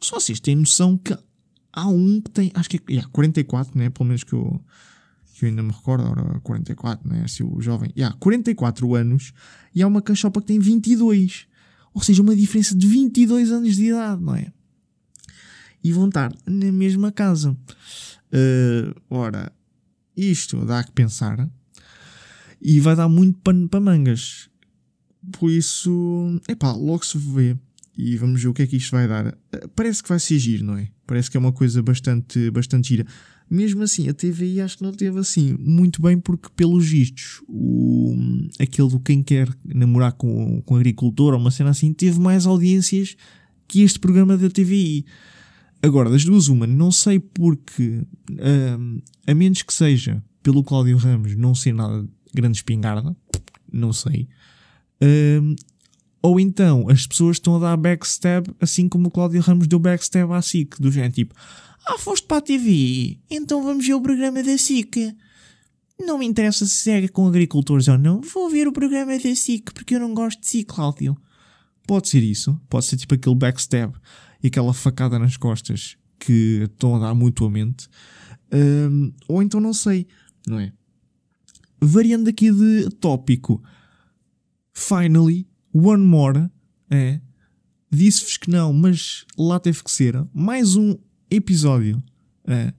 se 0.00 0.10
vocês 0.10 0.40
têm 0.40 0.56
noção 0.56 0.96
que 0.96 1.16
há 1.72 1.88
um 1.88 2.20
que 2.20 2.30
tem, 2.30 2.50
acho 2.54 2.68
que 2.68 2.78
é 2.88 2.92
yeah, 2.92 3.10
44, 3.12 3.78
né? 3.78 3.90
Pelo 3.90 4.06
menos 4.06 4.24
que 4.24 4.32
eu, 4.32 4.60
que 5.34 5.44
eu 5.44 5.48
ainda 5.48 5.62
me 5.62 5.70
recordo, 5.70 6.06
agora 6.06 6.40
44, 6.40 7.08
né? 7.08 7.28
Se 7.28 7.44
o 7.44 7.60
jovem, 7.60 7.90
yeah, 7.96 8.16
44 8.18 8.94
anos 8.94 9.32
e 9.74 9.82
há 9.82 9.86
uma 9.86 10.02
cachopa 10.02 10.40
que 10.40 10.48
tem 10.48 10.58
22. 10.58 11.46
Ou 11.96 12.02
seja, 12.02 12.20
uma 12.20 12.36
diferença 12.36 12.74
de 12.74 12.86
22 12.86 13.50
anos 13.50 13.74
de 13.74 13.86
idade, 13.86 14.22
não 14.22 14.34
é? 14.34 14.52
E 15.82 15.90
vão 15.90 16.08
estar 16.08 16.30
na 16.44 16.70
mesma 16.70 17.10
casa. 17.10 17.52
Uh, 17.52 18.94
ora, 19.08 19.50
isto 20.14 20.62
dá 20.66 20.84
que 20.84 20.92
pensar 20.92 21.48
e 22.60 22.80
vai 22.80 22.94
dar 22.94 23.08
muito 23.08 23.38
pano 23.38 23.66
para 23.66 23.80
mangas. 23.80 24.50
Por 25.32 25.50
isso, 25.50 26.38
epá, 26.46 26.70
logo 26.72 27.02
se 27.02 27.16
vê 27.16 27.56
e 27.96 28.18
vamos 28.18 28.42
ver 28.42 28.48
o 28.48 28.52
que 28.52 28.60
é 28.60 28.66
que 28.66 28.76
isto 28.76 28.90
vai 28.90 29.08
dar. 29.08 29.28
Uh, 29.28 29.66
parece 29.74 30.02
que 30.02 30.10
vai 30.10 30.20
ser 30.20 30.38
giro, 30.38 30.66
não 30.66 30.76
é? 30.76 30.90
Parece 31.06 31.30
que 31.30 31.38
é 31.38 31.40
uma 31.40 31.52
coisa 31.52 31.82
bastante, 31.82 32.50
bastante 32.50 32.88
gira. 32.88 33.06
Mesmo 33.48 33.82
assim, 33.82 34.08
a 34.08 34.14
TVI 34.14 34.60
acho 34.60 34.78
que 34.78 34.82
não 34.82 34.92
teve 34.92 35.18
assim 35.20 35.56
muito 35.58 36.02
bem, 36.02 36.18
porque, 36.18 36.48
pelos 36.56 36.86
vistos, 36.86 37.42
o, 37.48 38.16
aquele 38.58 38.88
do 38.88 38.98
quem 38.98 39.22
quer 39.22 39.48
namorar 39.64 40.12
com, 40.12 40.60
com 40.62 40.74
agricultor 40.74 41.32
ou 41.32 41.40
uma 41.40 41.50
cena 41.50 41.70
assim, 41.70 41.92
teve 41.92 42.18
mais 42.18 42.44
audiências 42.44 43.16
que 43.68 43.82
este 43.82 43.98
programa 44.00 44.36
da 44.36 44.50
TVI. 44.50 45.04
Agora, 45.82 46.10
das 46.10 46.24
duas, 46.24 46.48
uma, 46.48 46.66
não 46.66 46.90
sei 46.90 47.20
porque, 47.20 48.02
um, 48.30 49.00
a 49.26 49.34
menos 49.34 49.62
que 49.62 49.72
seja 49.72 50.22
pelo 50.42 50.64
Cláudio 50.64 50.96
Ramos 50.96 51.36
não 51.36 51.54
ser 51.54 51.72
nada 51.72 52.06
grande 52.34 52.58
espingarda, 52.58 53.16
não 53.72 53.92
sei. 53.92 54.28
Um, 55.00 55.54
ou 56.22 56.40
então 56.40 56.88
as 56.88 57.06
pessoas 57.06 57.36
estão 57.36 57.56
a 57.56 57.58
dar 57.58 57.76
backstab, 57.76 58.48
assim 58.60 58.88
como 58.88 59.08
o 59.08 59.10
Cláudio 59.10 59.40
Ramos 59.40 59.68
deu 59.68 59.78
backstab 59.78 60.32
à 60.32 60.42
SIC, 60.42 60.80
do 60.80 60.90
género 60.90 61.12
tipo: 61.12 61.34
Ah, 61.86 61.98
foste 61.98 62.26
para 62.26 62.38
a 62.38 62.42
TV, 62.42 63.20
então 63.30 63.62
vamos 63.62 63.86
ver 63.86 63.94
o 63.94 64.00
programa 64.00 64.42
da 64.42 64.58
SIC. 64.58 65.14
Não 66.00 66.18
me 66.18 66.26
interessa 66.26 66.66
se 66.66 66.74
segue 66.74 67.08
com 67.08 67.26
agricultores 67.26 67.86
ou 67.86 67.96
não, 67.96 68.20
vou 68.20 68.50
ver 68.50 68.66
o 68.66 68.72
programa 68.72 69.16
da 69.18 69.34
SIC 69.34 69.72
porque 69.72 69.94
eu 69.94 70.00
não 70.00 70.12
gosto 70.12 70.40
de 70.40 70.48
SIC, 70.48 70.66
Cláudio. 70.66 71.16
Pode 71.86 72.08
ser 72.08 72.22
isso, 72.22 72.60
pode 72.68 72.86
ser 72.86 72.96
tipo 72.96 73.14
aquele 73.14 73.36
backstab 73.36 73.94
e 74.42 74.48
aquela 74.48 74.74
facada 74.74 75.18
nas 75.18 75.36
costas 75.36 75.96
que 76.18 76.64
estão 76.64 76.96
a 76.96 76.98
dar 76.98 77.14
mutuamente. 77.14 77.88
Um, 78.52 79.12
ou 79.28 79.42
então 79.42 79.60
não 79.60 79.72
sei, 79.72 80.08
não 80.46 80.58
é? 80.58 80.72
Variando 81.80 82.28
aqui 82.28 82.50
de 82.50 82.90
tópico, 82.98 83.62
finally 84.72 85.46
One 85.72 86.04
More 86.04 86.50
é. 86.90 87.20
Disse-vos 87.90 88.36
que 88.36 88.50
não, 88.50 88.72
mas 88.72 89.24
lá 89.38 89.60
teve 89.60 89.82
que 89.82 89.90
ser. 89.90 90.26
Mais 90.34 90.74
um 90.74 90.98
episódio 91.30 92.02
é, 92.46 92.72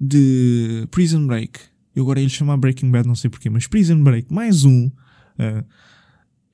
de 0.00 0.86
Prison 0.90 1.26
Break. 1.26 1.60
Eu 1.94 2.02
agora 2.04 2.20
ia 2.20 2.24
lhe 2.24 2.30
chamar 2.30 2.56
Breaking 2.56 2.90
Bad, 2.90 3.08
não 3.08 3.14
sei 3.14 3.28
porquê, 3.30 3.50
mas 3.50 3.66
Prison 3.66 4.02
Break, 4.02 4.32
mais 4.32 4.64
um. 4.64 4.90
É, 5.38 5.64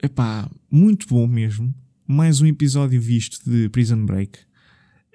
epá, 0.03 0.51
muito 0.71 1.07
bom 1.09 1.27
mesmo. 1.27 1.75
Mais 2.07 2.41
um 2.41 2.47
episódio 2.47 3.01
visto 3.01 3.49
de 3.49 3.69
Prison 3.69 4.05
Break. 4.05 4.39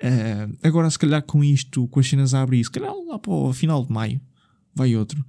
É, 0.01 0.47
agora, 0.63 0.89
se 0.89 0.97
calhar 0.97 1.21
com 1.23 1.43
isto, 1.43 1.87
com 1.87 1.99
as 1.99 2.07
cenas 2.07 2.33
a 2.33 2.41
abrir, 2.41 2.63
se 2.63 2.71
calhar 2.71 2.93
lá 3.07 3.19
para 3.19 3.31
o 3.31 3.53
final 3.53 3.85
de 3.85 3.91
maio, 3.91 4.21
vai 4.73 4.95
outro. 4.95 5.19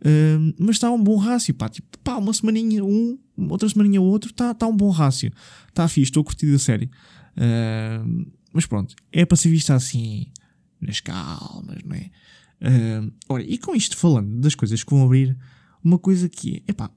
Uh, 0.00 0.54
mas 0.58 0.76
está 0.76 0.90
um 0.90 1.02
bom 1.02 1.16
rácio, 1.16 1.54
pá. 1.54 1.68
Tipo, 1.68 1.96
pá, 1.98 2.16
uma 2.16 2.32
semaninha 2.32 2.84
um, 2.84 3.18
outra 3.48 3.68
semaninha 3.68 4.00
outro, 4.00 4.30
está 4.30 4.52
tá 4.52 4.66
um 4.66 4.76
bom 4.76 4.90
rácio. 4.90 5.32
Está 5.68 5.86
fixe, 5.86 6.10
estou 6.10 6.22
a 6.22 6.24
curtir 6.24 6.52
a 6.54 6.58
série. 6.58 6.90
Uh, 7.36 8.26
mas 8.56 8.64
pronto, 8.64 8.96
é 9.12 9.26
para 9.26 9.36
ser 9.36 9.50
vista 9.50 9.74
assim, 9.74 10.32
nas 10.80 11.00
calmas, 11.00 11.82
não 11.84 11.94
é? 11.94 12.10
Uh, 12.58 13.12
olha, 13.28 13.44
e 13.44 13.58
com 13.58 13.76
isto 13.76 13.96
falando 13.96 14.40
das 14.40 14.54
coisas 14.54 14.82
que 14.82 14.90
vão 14.90 15.04
abrir, 15.04 15.36
uma 15.84 15.98
coisa 15.98 16.26
que 16.26 16.56
é, 16.56 16.70
epá, 16.70 16.90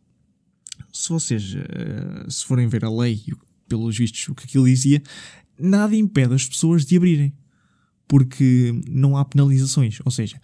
se 0.93 1.09
vocês 1.09 1.53
uh, 1.53 2.31
se 2.31 2.45
forem 2.45 2.67
ver 2.67 2.85
a 2.85 2.89
lei, 2.89 3.21
pelos 3.67 3.97
vistos, 3.97 4.27
o 4.29 4.33
que 4.33 4.45
aquilo 4.45 4.65
dizia, 4.65 5.03
nada 5.59 5.93
impede 5.95 6.33
as 6.33 6.47
pessoas 6.47 6.85
de 6.85 6.95
abrirem. 6.95 7.33
Porque 8.07 8.73
não 8.89 9.17
há 9.17 9.25
penalizações. 9.25 9.99
Ou 10.03 10.11
seja, 10.11 10.41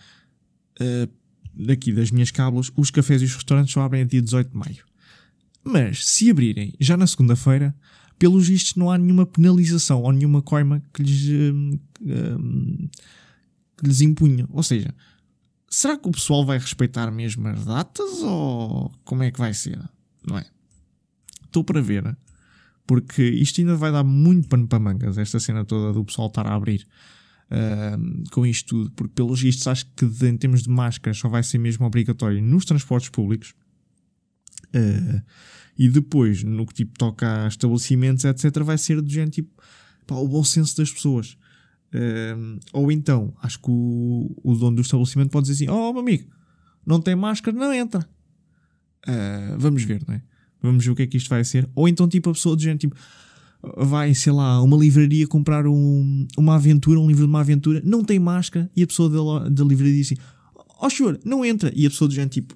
uh, 0.82 1.12
daqui 1.56 1.94
das 1.94 2.12
minhas 2.12 2.30
cábulas, 2.30 2.70
os 2.76 2.92
cafés 2.92 3.22
e 3.22 3.26
os 3.26 3.34
restaurantes 3.34 3.74
só 3.74 3.82
abrem 3.82 4.04
a 4.04 4.06
dia 4.06 4.22
18 4.22 4.52
de 4.52 4.58
maio. 4.58 4.86
Mas, 5.64 6.06
se 6.06 6.30
abrirem 6.30 6.74
já 6.78 6.96
na 6.98 7.08
segunda-feira, 7.08 7.74
pelos 8.18 8.48
vistos 8.48 8.76
não 8.76 8.90
há 8.90 8.98
nenhuma 8.98 9.26
penalização 9.26 10.02
ou 10.02 10.12
nenhuma 10.12 10.42
coima 10.42 10.82
que 10.94 11.04
lhes, 11.04 11.30
hum, 11.30 11.80
hum, 12.02 12.90
que 13.78 13.88
lhes 13.88 14.02
impunha. 14.02 14.48
Ou 14.52 14.64
seja, 14.64 14.94
será 15.70 15.98
que 15.98 16.08
o 16.08 16.12
pessoal 16.12 16.46
vai 16.46 16.58
respeitar 16.58 17.12
mesmo 17.12 17.48
as 17.48 17.66
datas 17.66 18.22
ou 18.22 18.92
como 19.04 19.24
é 19.24 19.32
que 19.32 19.40
vai 19.40 19.54
ser? 19.54 19.80
Não 20.26 20.38
é? 20.38 20.46
Estou 21.44 21.64
para 21.64 21.82
ver, 21.82 22.18
porque 22.86 23.24
isto 23.24 23.62
ainda 23.62 23.76
vai 23.76 23.92
dar 23.92 24.04
muito 24.04 24.48
pano 24.48 24.68
para 24.68 24.80
mangas, 24.80 25.18
esta 25.18 25.40
cena 25.40 25.64
toda 25.66 25.94
do 25.94 26.04
pessoal 26.04 26.28
estar 26.28 26.48
a 26.48 26.56
abrir 26.56 26.86
uh, 27.50 28.30
com 28.32 28.46
isto 28.46 28.68
tudo, 28.68 28.92
porque 28.92 29.14
pelos 29.14 29.42
vistos 29.42 29.68
acho 29.68 29.86
que 29.96 30.06
em 30.26 30.38
termos 30.38 30.64
de 30.64 30.70
máscaras 30.70 31.18
só 31.18 31.30
vai 31.30 31.44
ser 31.44 31.58
mesmo 31.58 31.86
obrigatório 31.86 32.42
nos 32.42 32.66
transportes 32.66 33.10
públicos. 33.10 33.54
Uh, 34.76 35.22
e 35.78 35.90
depois, 35.90 36.44
no 36.44 36.66
que 36.66 36.74
tipo 36.74 36.98
toca 36.98 37.46
a 37.46 37.48
estabelecimentos, 37.48 38.24
etc., 38.26 38.64
vai 38.64 38.78
ser 38.78 39.02
do 39.02 39.10
género 39.10 39.32
tipo 39.32 39.50
pá, 40.06 40.16
o 40.16 40.28
bom 40.28 40.44
senso 40.44 40.76
das 40.78 40.92
pessoas. 40.92 41.38
Uh, 41.94 42.60
ou 42.74 42.92
então, 42.92 43.34
acho 43.42 43.60
que 43.60 43.70
o, 43.70 44.36
o, 44.44 44.56
dono 44.56 44.76
do 44.76 44.82
estabelecimento 44.82 45.30
pode 45.30 45.48
dizer 45.48 45.66
assim: 45.66 45.74
Oh, 45.74 45.92
meu 45.94 46.02
amigo, 46.02 46.30
não 46.86 47.00
tem 47.02 47.16
máscara, 47.16 47.56
não 47.56 47.74
entra. 47.74 48.08
Uh, 49.08 49.58
vamos 49.58 49.84
ver, 49.84 50.02
não 50.08 50.16
é? 50.16 50.22
Vamos 50.62 50.84
ver 50.84 50.92
o 50.92 50.96
que 50.96 51.04
é 51.04 51.08
que 51.08 51.18
isto 51.18 51.30
vai 51.30 51.44
ser. 51.44 51.70
Ou 51.76 51.88
então, 51.88 52.08
tipo, 52.08 52.30
a 52.30 52.34
pessoa 52.34 52.56
do 52.56 52.62
género 52.62 52.80
tipo 52.80 52.96
vai, 53.78 54.14
sei 54.14 54.32
lá, 54.32 54.62
uma 54.62 54.78
livraria 54.78 55.28
comprar 55.28 55.66
um, 55.68 56.28
uma 56.38 56.56
aventura, 56.56 57.00
um 57.00 57.08
livro 57.08 57.24
de 57.24 57.30
uma 57.30 57.42
aventura, 57.42 57.82
não 57.84 58.04
tem 58.04 58.20
máscara 58.20 58.70
e 58.76 58.84
a 58.84 58.88
pessoa 58.88 59.10
da, 59.10 59.50
da 59.50 59.64
livraria 59.64 59.94
diz 59.94 60.12
assim: 60.12 60.22
oh, 60.80 60.90
senhor, 60.90 61.20
não 61.24 61.44
entra. 61.46 61.72
E 61.76 61.86
a 61.86 61.90
pessoa 61.90 62.08
do 62.08 62.14
género 62.14 62.32
tipo 62.32 62.56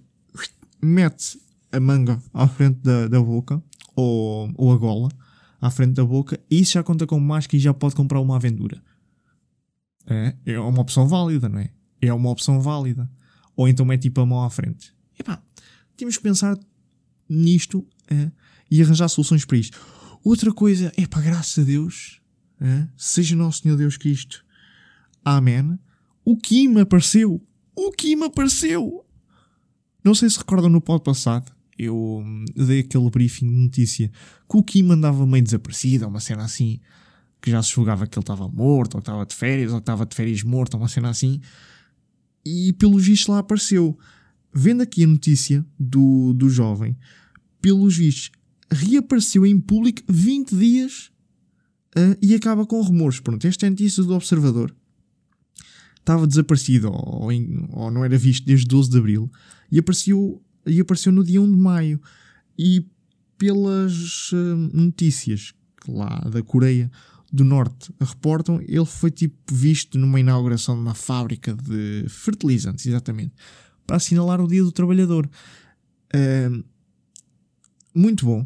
mete 0.82 1.38
a 1.72 1.80
manga 1.80 2.22
à 2.34 2.48
frente 2.48 2.80
da, 2.82 3.08
da 3.08 3.22
boca 3.22 3.62
ou, 3.96 4.52
ou 4.56 4.74
a 4.74 4.78
gola 4.78 5.10
à 5.62 5.70
frente 5.70 5.94
da 5.94 6.06
boca 6.06 6.40
e 6.50 6.60
isso 6.60 6.74
já 6.74 6.84
conta 6.84 7.06
com 7.06 7.20
máscara 7.20 7.58
e 7.58 7.60
já 7.60 7.74
pode 7.74 7.96
comprar 7.96 8.20
uma 8.20 8.36
aventura. 8.36 8.82
É, 10.08 10.36
é 10.46 10.60
uma 10.60 10.82
opção 10.82 11.08
válida, 11.08 11.48
não 11.48 11.60
é? 11.60 11.72
É 12.02 12.14
uma 12.14 12.30
opção 12.30 12.60
válida. 12.60 13.10
Ou 13.56 13.68
então 13.68 13.86
mete 13.86 14.04
tipo 14.04 14.22
a 14.22 14.26
mão 14.26 14.44
à 14.44 14.50
frente. 14.50 14.94
Epá, 15.20 15.42
temos 15.96 16.18
que 16.18 16.24
pensar 16.24 16.58
nisto 17.28 17.86
eh, 18.10 18.32
e 18.72 18.82
arranjar 18.82 19.10
soluções 19.10 19.46
para 19.46 19.58
isto. 19.58 19.78
Outra 20.24 20.52
coisa, 20.54 20.92
é 20.98 21.06
para 21.06 21.22
graças 21.22 21.60
a 21.60 21.66
Deus, 21.66 22.22
eh, 22.62 22.88
seja 22.98 23.36
nosso 23.36 23.62
Senhor 23.62 23.78
Deus 23.78 23.98
Cristo. 23.98 24.44
Amém. 25.24 25.78
O 26.24 26.38
Kim 26.38 26.80
apareceu. 26.80 27.42
O 27.76 27.92
Kim 27.92 28.24
apareceu. 28.24 29.06
Não 30.04 30.16
sei 30.16 30.30
se 30.30 30.38
recordam 30.38 30.70
no 30.70 30.82
pod 30.82 31.04
passado, 31.04 31.52
eu 31.80 32.22
hum, 32.26 32.46
dei 32.56 32.82
aquele 32.82 33.10
briefing 33.10 33.48
de 33.48 33.56
notícia 33.56 34.12
que 34.50 34.58
o 34.58 34.62
Kim 34.64 34.90
andava 34.92 35.26
meio 35.26 35.44
desaparecido, 35.44 36.06
ou 36.06 36.12
uma 36.12 36.20
cena 36.20 36.44
assim, 36.44 36.80
que 37.42 37.50
já 37.50 37.64
se 37.64 37.72
julgava 37.72 38.06
que 38.06 38.18
ele 38.18 38.24
estava 38.24 38.48
morto, 38.50 38.96
ou 38.96 39.00
estava 39.00 39.26
de 39.26 39.34
férias, 39.34 39.72
ou 39.72 39.80
estava 39.80 40.06
de 40.06 40.16
férias 40.16 40.44
morto, 40.44 40.74
ou 40.76 40.82
uma 40.82 40.90
cena 40.90 41.10
assim, 41.10 41.40
e 42.46 42.74
pelos 42.74 43.06
vistos 43.06 43.28
lá 43.28 43.40
apareceu. 43.40 43.98
Vendo 44.54 44.82
aqui 44.82 45.04
a 45.04 45.08
notícia 45.08 45.66
do, 45.80 46.34
do 46.34 46.50
jovem, 46.50 46.98
pelos 47.62 47.96
vistos, 47.96 48.32
reapareceu 48.72 49.46
em 49.46 49.60
público 49.60 50.02
20 50.10 50.56
dias 50.56 51.12
ah, 51.96 52.18
e 52.22 52.34
acaba 52.36 52.66
com 52.66 52.82
rumores. 52.82 53.20
Pronto, 53.20 53.46
esta 53.46 53.66
é 53.66 53.68
a 53.68 53.70
notícia 53.70 54.04
do 54.04 54.14
Observador. 54.14 54.76
Estava 56.00 56.26
desaparecido 56.26 56.90
ou, 56.92 57.32
em- 57.32 57.68
ou 57.72 57.92
não 57.92 58.04
era 58.04 58.18
visto 58.18 58.46
desde 58.46 58.66
12 58.66 58.90
de 58.90 58.98
Abril 58.98 59.32
e 59.72 59.78
apareceu, 59.78 60.42
e 60.66 60.80
apareceu 60.80 61.12
no 61.12 61.24
dia 61.24 61.42
1 61.42 61.52
de 61.52 61.58
Maio. 61.58 62.02
E 62.58 62.86
pelas 63.38 64.32
ah, 64.34 64.56
notícias 64.74 65.54
lá 65.88 66.20
da 66.32 66.44
Coreia 66.44 66.92
do 67.32 67.44
Norte 67.44 67.94
reportam, 68.02 68.60
ele 68.62 68.86
foi 68.86 69.12
tipo 69.12 69.38
visto 69.52 69.98
numa 69.98 70.20
inauguração 70.20 70.76
de 70.76 70.82
uma 70.82 70.96
fábrica 70.96 71.54
de 71.54 72.06
fertilizantes, 72.10 72.86
exatamente, 72.86 73.34
para 73.86 73.98
assinalar 73.98 74.42
o 74.42 74.48
Dia 74.48 74.64
do 74.64 74.72
Trabalhador. 74.72 75.30
Ah, 76.14 76.64
muito 77.94 78.26
bom, 78.26 78.46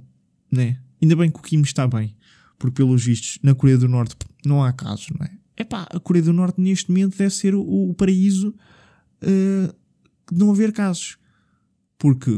né? 0.51 0.79
Ainda 1.01 1.15
bem 1.15 1.29
que 1.29 1.39
o 1.39 1.41
Kim 1.41 1.61
está 1.61 1.87
bem, 1.87 2.15
porque 2.57 2.75
pelos 2.75 3.03
vistos 3.03 3.39
na 3.43 3.53
Coreia 3.53 3.77
do 3.77 3.89
Norte 3.89 4.15
não 4.45 4.63
há 4.63 4.71
casos, 4.71 5.09
não 5.09 5.25
é? 5.25 5.31
Epá, 5.55 5.87
a 5.89 5.99
Coreia 5.99 6.25
do 6.25 6.33
Norte 6.33 6.59
neste 6.61 6.89
momento 6.89 7.17
deve 7.17 7.33
ser 7.33 7.53
o, 7.55 7.89
o 7.89 7.93
paraíso 7.93 8.53
ah, 9.21 9.73
de 10.31 10.39
não 10.39 10.51
haver 10.51 10.71
casos, 10.71 11.17
porque 12.03 12.31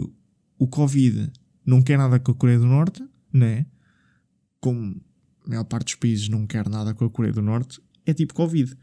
o 0.59 0.67
Covid 0.67 1.33
não 1.65 1.81
quer 1.81 1.97
nada 1.97 2.19
com 2.19 2.31
a 2.31 2.35
Coreia 2.35 2.59
do 2.59 2.67
Norte, 2.67 3.03
né? 3.33 3.65
Como 4.59 5.01
a 5.43 5.49
maior 5.49 5.63
parte 5.63 5.85
dos 5.85 5.95
países 5.95 6.29
não 6.29 6.45
quer 6.45 6.69
nada 6.69 6.93
com 6.93 7.03
a 7.03 7.09
Coreia 7.09 7.33
do 7.33 7.41
Norte, 7.41 7.81
é 8.05 8.13
tipo 8.13 8.35
Covid. 8.35 8.77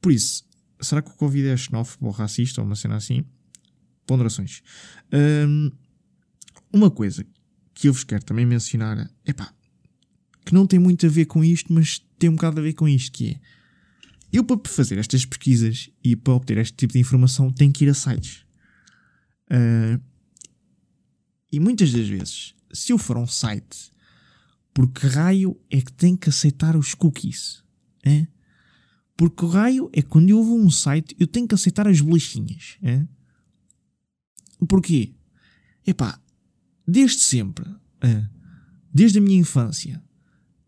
Por 0.00 0.10
isso, 0.10 0.44
será 0.80 1.02
que 1.02 1.10
o 1.10 1.14
Covid 1.14 1.46
é 1.46 1.56
xenófobo 1.56 2.06
ou 2.06 2.10
racista 2.10 2.60
ou 2.60 2.66
uma 2.66 2.74
cena 2.74 2.96
assim? 2.96 3.24
Ponderações. 4.08 4.60
Hum, 5.12 5.70
uma 6.72 6.90
coisa 6.90 7.24
que 7.72 7.88
eu 7.88 7.92
vos 7.92 8.02
quero 8.02 8.24
também 8.24 8.44
mencionar 8.44 9.08
é 9.24 9.32
pá, 9.32 9.54
que 10.44 10.52
não 10.52 10.66
tem 10.66 10.80
muito 10.80 11.06
a 11.06 11.08
ver 11.08 11.26
com 11.26 11.44
isto, 11.44 11.72
mas 11.72 12.04
tem 12.18 12.28
um 12.28 12.34
bocado 12.34 12.58
a 12.58 12.62
ver 12.64 12.72
com 12.72 12.88
isto, 12.88 13.12
que 13.12 13.34
é 13.34 13.40
eu 14.32 14.42
para 14.42 14.58
fazer 14.68 14.98
estas 14.98 15.24
pesquisas 15.24 15.90
e 16.02 16.16
para 16.16 16.34
obter 16.34 16.58
este 16.58 16.74
tipo 16.74 16.94
de 16.94 16.98
informação 16.98 17.52
tenho 17.52 17.72
que 17.72 17.84
ir 17.84 17.90
a 17.90 17.94
sites. 17.94 18.47
Ah, 19.50 20.00
e 21.50 21.58
muitas 21.58 21.92
das 21.92 22.06
vezes, 22.06 22.54
se 22.72 22.92
eu 22.92 22.98
for 22.98 23.16
a 23.16 23.20
um 23.20 23.26
site, 23.26 23.90
por 24.74 24.88
que 24.88 25.06
raio 25.06 25.58
é 25.70 25.80
que 25.80 25.92
tem 25.92 26.16
que 26.16 26.28
aceitar 26.28 26.76
os 26.76 26.94
cookies? 26.94 27.64
É? 28.04 28.26
Porque 29.16 29.46
raio 29.46 29.90
é 29.92 30.02
que 30.02 30.08
quando 30.08 30.30
eu 30.30 30.44
vou 30.44 30.60
a 30.60 30.62
um 30.62 30.70
site, 30.70 31.16
eu 31.18 31.26
tenho 31.26 31.48
que 31.48 31.54
aceitar 31.54 31.88
as 31.88 32.00
bolachinhas. 32.00 32.76
É? 32.82 33.04
Porquê? 34.68 35.14
Epá, 35.86 36.20
desde 36.86 37.20
sempre, 37.20 37.64
é, 38.00 38.24
desde 38.92 39.18
a 39.18 39.22
minha 39.22 39.38
infância, 39.38 40.02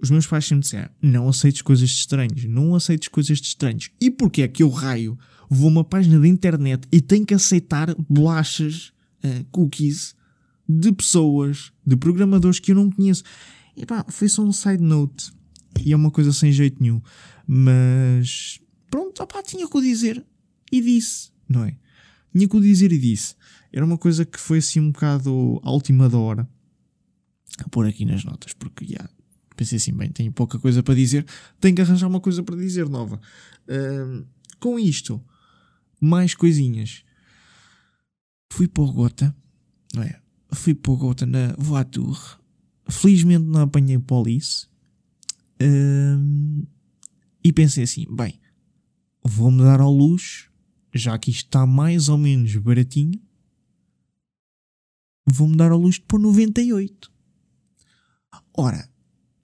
os 0.03 0.11
meus 0.11 0.27
pais 0.27 0.45
sempre 0.47 0.63
disseram: 0.63 0.91
não 1.01 1.29
aceites 1.29 1.63
coisas 1.63 1.89
de 1.89 1.97
estranhos, 1.97 2.45
não 2.45 2.75
aceites 2.75 3.09
coisas 3.09 3.39
de 3.41 3.49
estranhos. 3.49 3.91
E 4.01 4.11
porquê 4.11 4.43
é 4.43 4.49
que 4.49 4.63
eu 4.63 4.69
raio 4.69 5.19
vou 5.49 5.69
a 5.69 5.73
uma 5.73 5.85
página 5.85 6.19
da 6.19 6.29
internet 6.29 6.87
e 6.93 7.01
tenho 7.01 7.27
que 7.27 7.35
aceitar 7.35 7.95
bolachas, 8.09 8.93
eh, 9.23 9.45
cookies 9.51 10.15
de 10.69 10.93
pessoas, 10.93 11.73
de 11.85 11.97
programadores 11.97 12.61
que 12.61 12.71
eu 12.71 12.77
não 12.77 12.91
conheço? 12.91 13.25
Epá, 13.77 14.05
foi 14.09 14.29
só 14.29 14.43
um 14.43 14.53
side 14.53 14.83
note 14.83 15.33
e 15.85 15.93
é 15.93 15.97
uma 15.97 16.11
coisa 16.11 16.33
sem 16.33 16.53
jeito 16.53 16.81
nenhum. 16.81 17.03
Mas 17.47 18.61
pronto, 18.89 19.23
opá, 19.23 19.43
tinha 19.43 19.69
que 19.69 19.77
o 19.77 19.81
dizer 19.81 20.25
e 20.71 20.81
disse, 20.81 21.31
não 21.49 21.65
é? 21.65 21.77
Tinha 22.33 22.49
que 22.49 22.57
o 22.57 22.61
dizer 22.61 22.93
e 22.93 22.99
disse. 22.99 23.35
Era 23.73 23.85
uma 23.85 23.99
coisa 23.99 24.25
que 24.25 24.39
foi 24.39 24.59
assim 24.59 24.81
um 24.81 24.93
bocado 24.93 25.61
à 25.65 25.71
última 25.71 26.09
da 26.09 26.19
hora 26.19 26.49
a 27.59 27.69
pôr 27.69 27.87
aqui 27.87 28.05
nas 28.05 28.25
notas, 28.25 28.53
porque 28.53 28.85
já 28.87 29.09
pensei 29.61 29.77
assim, 29.77 29.93
bem, 29.93 30.11
tenho 30.11 30.33
pouca 30.33 30.59
coisa 30.59 30.83
para 30.83 30.95
dizer, 30.95 31.27
tenho 31.61 31.77
que 31.77 31.83
arranjar 31.83 32.09
uma 32.09 32.19
coisa 32.19 32.43
para 32.43 32.57
dizer 32.57 32.89
nova. 32.89 33.21
Ahm, 33.69 34.25
com 34.59 34.79
isto, 34.79 35.23
mais 36.01 36.35
coisinhas. 36.35 37.05
Fui 38.51 38.67
para 38.67 38.83
o 38.83 38.91
Gota, 38.91 39.37
não 39.95 40.03
é? 40.03 40.19
Fui 40.51 40.75
para 40.75 40.93
o 40.93 40.97
Gota 40.97 41.27
na 41.27 41.55
Voatur. 41.59 42.41
Felizmente 42.89 43.45
não 43.45 43.61
apanhei 43.61 43.99
police. 43.99 44.67
Ahm, 45.61 46.63
e 47.45 47.53
pensei 47.53 47.85
assim, 47.85 48.07
bem, 48.11 48.41
vou-me 49.23 49.63
dar 49.63 49.83
ao 49.83 49.93
luxo, 49.93 50.51
já 50.95 51.19
que 51.19 51.31
isto 51.31 51.49
está 51.49 51.67
mais 51.67 52.09
ou 52.09 52.17
menos 52.17 52.57
baratinho, 52.57 53.21
vou-me 55.27 55.55
dar 55.55 55.71
ao 55.71 55.79
luxo 55.79 56.01
de 56.01 56.07
pôr 56.07 56.19
98. 56.19 57.13
Ora, 58.57 58.90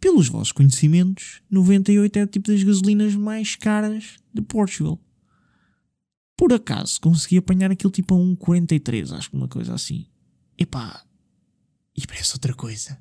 pelos 0.07 0.29
vossos 0.29 0.53
conhecimentos, 0.53 1.43
98 1.51 2.17
é 2.21 2.27
tipo 2.29 2.47
das 2.47 2.63
gasolinas 2.63 3.17
mais 3.17 3.57
caras 3.57 4.21
de 4.33 4.41
Portugal. 4.41 5.01
Por 6.37 6.53
acaso 6.53 7.01
consegui 7.01 7.39
apanhar 7.39 7.73
aquilo 7.73 7.91
tipo 7.91 8.15
a 8.15 8.17
1,43, 8.17 9.11
acho 9.11 9.31
que 9.31 9.37
uma 9.37 9.49
coisa 9.49 9.75
assim. 9.75 10.07
Epá, 10.57 11.05
e 11.97 12.07
parece 12.07 12.35
outra 12.35 12.55
coisa. 12.55 12.97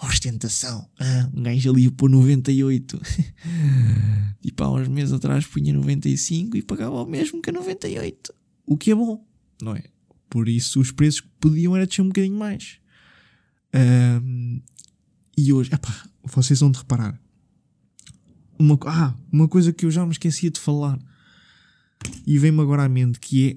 Ostentação. 0.00 0.88
Ah, 1.00 1.28
um 1.34 1.42
gajo 1.42 1.72
ali 1.72 1.90
pôr 1.90 2.08
98. 2.08 3.02
tipo 4.40 4.62
há 4.62 4.72
uns 4.72 4.86
meses 4.86 5.12
atrás 5.12 5.44
punha 5.48 5.72
95 5.72 6.56
e 6.56 6.62
pagava 6.62 7.02
o 7.02 7.06
mesmo 7.06 7.42
que 7.42 7.50
a 7.50 7.52
98. 7.52 8.32
O 8.66 8.76
que 8.76 8.92
é 8.92 8.94
bom, 8.94 9.26
não 9.60 9.74
é? 9.74 9.82
Por 10.28 10.48
isso 10.48 10.78
os 10.78 10.92
preços 10.92 11.22
podiam 11.40 11.74
era 11.74 11.88
descer 11.88 12.02
um 12.02 12.06
bocadinho 12.06 12.38
mais. 12.38 12.78
Ahm, 13.74 14.60
e 15.36 15.52
hoje, 15.52 15.72
epá, 15.72 16.09
vocês 16.24 16.60
vão 16.60 16.70
de 16.70 16.78
reparar. 16.78 17.20
Uma, 18.58 18.78
ah, 18.86 19.14
uma 19.32 19.48
coisa 19.48 19.72
que 19.72 19.86
eu 19.86 19.90
já 19.90 20.04
me 20.04 20.12
esquecia 20.12 20.50
de 20.50 20.60
falar. 20.60 20.98
E 22.26 22.38
vem-me 22.38 22.60
agora 22.60 22.84
à 22.84 22.88
mente 22.88 23.18
que 23.18 23.50
é 23.50 23.56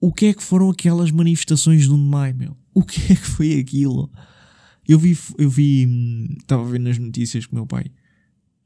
o 0.00 0.12
que 0.12 0.26
é 0.26 0.34
que 0.34 0.42
foram 0.42 0.70
aquelas 0.70 1.10
manifestações 1.10 1.82
de 1.82 1.90
1 1.90 1.96
de 1.96 2.02
maio, 2.02 2.36
meu? 2.36 2.56
O 2.72 2.84
que 2.84 3.12
é 3.12 3.16
que 3.16 3.26
foi 3.26 3.58
aquilo? 3.58 4.10
Eu 4.86 4.98
vi, 4.98 5.18
eu 5.36 5.50
vi, 5.50 5.86
hum, 5.86 6.36
estava 6.38 6.62
a 6.64 6.70
ver 6.70 6.78
nas 6.78 6.98
notícias 6.98 7.46
com 7.46 7.52
o 7.52 7.58
meu 7.58 7.66
pai. 7.66 7.90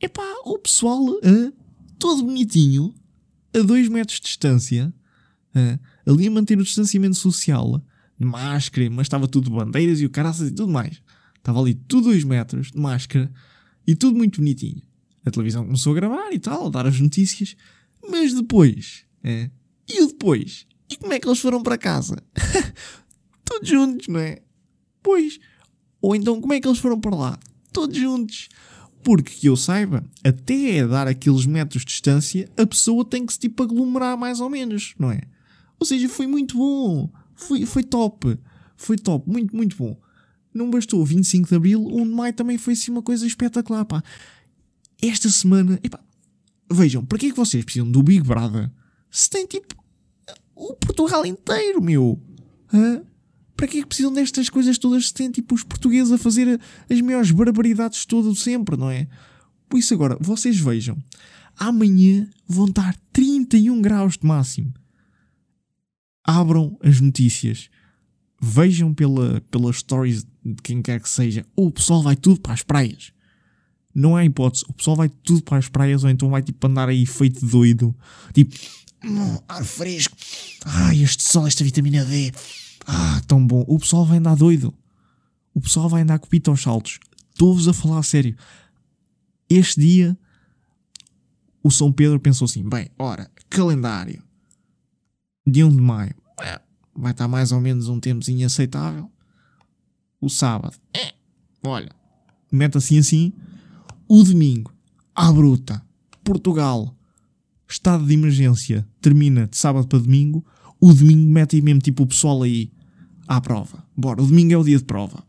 Epá, 0.01 0.23
o 0.45 0.59
pessoal, 0.59 1.03
hã, 1.25 1.53
todo 1.99 2.25
bonitinho, 2.25 2.95
a 3.55 3.61
2 3.61 3.89
metros 3.89 4.19
de 4.19 4.27
distância, 4.27 4.93
ali 6.07 6.27
a 6.27 6.31
manter 6.31 6.59
o 6.59 6.65
distanciamento 6.65 7.17
social, 7.17 7.83
máscara, 8.19 8.89
mas 8.91 9.07
estava 9.07 9.27
tudo 9.27 9.51
de 9.51 9.57
bandeiras 9.57 10.01
e 10.01 10.07
o 10.07 10.11
caraças 10.11 10.49
e 10.49 10.53
tudo 10.53 10.73
mais. 10.73 11.02
Estava 11.43 11.61
ali 11.61 11.75
tudo 11.75 12.05
2 12.05 12.23
metros, 12.23 12.71
de 12.71 12.79
máscara, 12.79 13.33
e 13.85 13.97
tudo 13.97 14.17
muito 14.17 14.41
bonitinho. 14.41 14.81
A 15.27 15.31
televisão 15.31 15.65
começou 15.65 15.93
a 15.93 15.97
gravar 15.97 16.33
e 16.33 16.39
tal, 16.39 16.69
a 16.69 16.71
dar 16.71 16.87
as 16.87 17.01
notícias, 17.01 17.57
mas 18.09 18.33
depois, 18.33 19.05
é, 19.25 19.51
e 19.89 20.03
o 20.03 20.07
depois? 20.07 20.67
E 20.89 20.97
como 20.97 21.13
é 21.13 21.19
que 21.19 21.27
eles 21.27 21.41
foram 21.41 21.63
para 21.63 21.77
casa? 21.77 22.23
Todos 23.45 23.69
juntos, 23.69 24.07
não 24.07 24.21
é? 24.21 24.39
Pois. 25.03 25.41
Ou 26.01 26.15
então 26.15 26.41
como 26.41 26.53
é 26.53 26.61
que 26.61 26.69
eles 26.69 26.79
foram 26.79 27.01
para 27.01 27.15
lá? 27.15 27.39
Todos 27.73 27.97
juntos. 27.97 28.49
Porque 29.03 29.33
que 29.33 29.49
eu 29.49 29.57
saiba, 29.57 30.05
até 30.23 30.77
é 30.77 30.87
dar 30.87 31.09
aqueles 31.09 31.45
metros 31.45 31.83
de 31.83 31.89
distância, 31.89 32.49
a 32.57 32.65
pessoa 32.65 33.05
tem 33.05 33.27
que 33.27 33.33
se 33.33 33.41
tipo 33.41 33.63
aglomerar 33.63 34.17
mais 34.17 34.41
ou 34.41 34.49
menos, 34.49 34.95
não 34.97 35.11
é? 35.11 35.23
Ou 35.79 35.85
seja, 35.85 36.09
foi 36.09 36.29
muito 36.29 36.57
bom. 36.57 37.11
Foi, 37.35 37.67
foi 37.67 37.83
top. 37.83 38.39
Foi 38.77 38.97
top. 38.97 39.29
Muito, 39.29 39.57
muito 39.57 39.77
bom. 39.77 40.01
Não 40.55 40.71
bastou 40.71 41.05
25 41.05 41.49
de 41.49 41.55
Abril, 41.55 41.87
1 41.87 42.05
de 42.05 42.11
Maio 42.11 42.33
também 42.35 42.59
foi 42.59 42.75
assim 42.75 42.91
uma 42.91 43.03
coisa 43.03 43.27
espetacular, 43.27 43.85
pá. 43.85 44.03
Esta 45.01 45.29
semana, 45.29 45.81
epá, 45.83 46.01
vejam, 46.71 47.05
para 47.05 47.19
que 47.19 47.27
é 47.27 47.31
que 47.31 47.37
vocês 47.37 47.65
precisam 47.65 47.91
do 47.91 48.03
Big 48.03 48.23
Brother 48.27 48.71
se 49.11 49.29
tem 49.29 49.47
tipo 49.47 49.75
o 50.55 50.75
Portugal 50.75 51.27
inteiro, 51.27 51.83
meu? 51.83 52.21
Hã? 52.73 53.03
Para 53.57 53.67
que 53.69 53.79
é 53.79 53.81
que 53.83 53.87
precisam 53.87 54.13
destas 54.13 54.49
coisas 54.49 54.79
todas 54.79 55.09
se 55.09 55.15
tem 55.15 55.31
tipo 55.31 55.55
os 55.55 55.63
portugueses 55.63 56.13
a 56.13 56.19
fazer 56.19 56.61
as 56.89 57.01
maiores 57.01 57.31
barbaridades 57.31 58.07
todas 58.07 58.39
sempre, 58.39 58.77
não 58.77 58.91
é? 58.91 59.07
Por 59.69 59.79
isso 59.79 59.95
agora, 59.95 60.17
vocês 60.21 60.59
vejam, 60.59 60.97
amanhã 61.57 62.29
vão 62.47 62.67
estar 62.67 62.97
31 63.13 63.81
graus 63.81 64.17
de 64.17 64.27
máximo. 64.27 64.73
abram 66.25 66.79
as 66.83 67.01
notícias, 67.01 67.69
vejam 68.45 68.93
pela, 68.93 69.41
pelas 69.53 69.77
stories 69.77 70.27
de 70.45 70.61
quem 70.65 70.83
quer 70.83 71.01
que 71.01 71.09
seja, 71.09 71.47
o 71.55 71.71
pessoal 71.71 72.03
vai 72.03 72.17
tudo 72.17 72.41
para 72.41 72.53
as 72.53 72.63
praias. 72.63 73.13
Não 73.95 74.17
há 74.17 74.25
hipótese, 74.25 74.65
o 74.69 74.73
pessoal 74.73 74.97
vai 74.97 75.09
tudo 75.09 75.43
para 75.45 75.59
as 75.59 75.69
praias 75.69 76.03
ou 76.03 76.11
então 76.11 76.29
vai 76.29 76.43
tipo 76.43 76.67
andar 76.67 76.89
aí 76.89 77.07
feito 77.07 77.47
doido, 77.47 77.95
tipo, 78.35 78.57
"Hum, 79.05 79.39
ar 79.47 79.65
fresco, 79.65 80.17
ai, 80.65 81.03
este 81.03 81.23
sol, 81.23 81.47
esta 81.47 81.63
vitamina 81.63 82.05
D, 82.05 82.33
ah, 82.85 83.23
tão 83.29 83.47
bom. 83.47 83.65
O 83.69 83.79
pessoal 83.79 84.05
vai 84.05 84.19
andar 84.19 84.35
doido, 84.35 84.75
o 85.55 85.61
pessoal 85.61 85.89
vai 85.89 86.03
andar 86.03 86.19
com 86.19 86.27
pito 86.27 86.51
aos 86.51 86.63
saltos. 86.63 86.99
Estou-vos 87.31 87.69
a 87.69 87.73
falar 87.73 87.99
a 88.01 88.03
sério. 88.03 88.37
Este 89.49 89.81
dia, 89.81 90.19
o 91.63 91.71
São 91.71 91.93
Pedro 91.93 92.19
pensou 92.19 92.47
assim: 92.47 92.69
bem, 92.69 92.89
ora, 92.99 93.31
calendário, 93.49 94.21
dia 95.47 95.67
1 95.67 95.77
de 95.77 95.81
maio, 95.83 96.15
vai 96.95 97.13
estar 97.13 97.29
mais 97.29 97.53
ou 97.53 97.61
menos 97.61 97.89
um 97.89 97.99
tempozinho 97.99 98.47
aceitável. 98.47 99.11
O 100.21 100.29
sábado, 100.29 100.77
é, 100.95 101.13
olha, 101.65 101.91
mete 102.51 102.79
assim 102.79 102.99
assim. 102.99 103.33
O 104.09 104.23
domingo, 104.23 104.73
à 105.15 105.33
bruta, 105.33 105.83
Portugal, 106.23 106.95
estado 107.69 108.07
de 108.07 108.15
emergência, 108.15 108.87
termina 109.01 109.47
de 109.47 109.57
sábado 109.57 109.89
para 109.89 109.99
domingo. 109.99 110.45
O 110.81 110.93
domingo 110.93 111.31
mete 111.31 111.57
aí 111.57 111.63
mesmo 111.63 111.81
tipo 111.81 112.03
o 112.03 112.07
pessoal 112.07 112.43
aí 112.43 112.71
à 113.27 113.41
prova. 113.41 113.85
Bora, 113.97 114.23
o 114.23 114.27
domingo 114.27 114.53
é 114.53 114.57
o 114.57 114.65
dia 114.65 114.79
de 114.79 114.85
prova. 114.85 115.25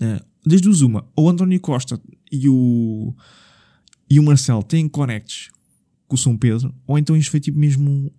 Uh, 0.00 0.24
desde 0.44 0.68
o 0.68 0.72
Zuma, 0.72 1.06
o 1.16 1.28
António 1.28 1.60
Costa 1.60 2.00
e 2.30 2.48
o, 2.48 3.14
e 4.10 4.18
o 4.18 4.22
Marcelo 4.22 4.62
têm 4.62 4.88
conectes 4.88 5.50
com 6.08 6.16
o 6.16 6.18
São 6.18 6.36
Pedro, 6.36 6.74
ou 6.86 6.98
então 6.98 7.16
isto 7.16 7.30
foi 7.30 7.40
tipo 7.40 7.58
mesmo 7.58 7.88
um, 7.88 8.10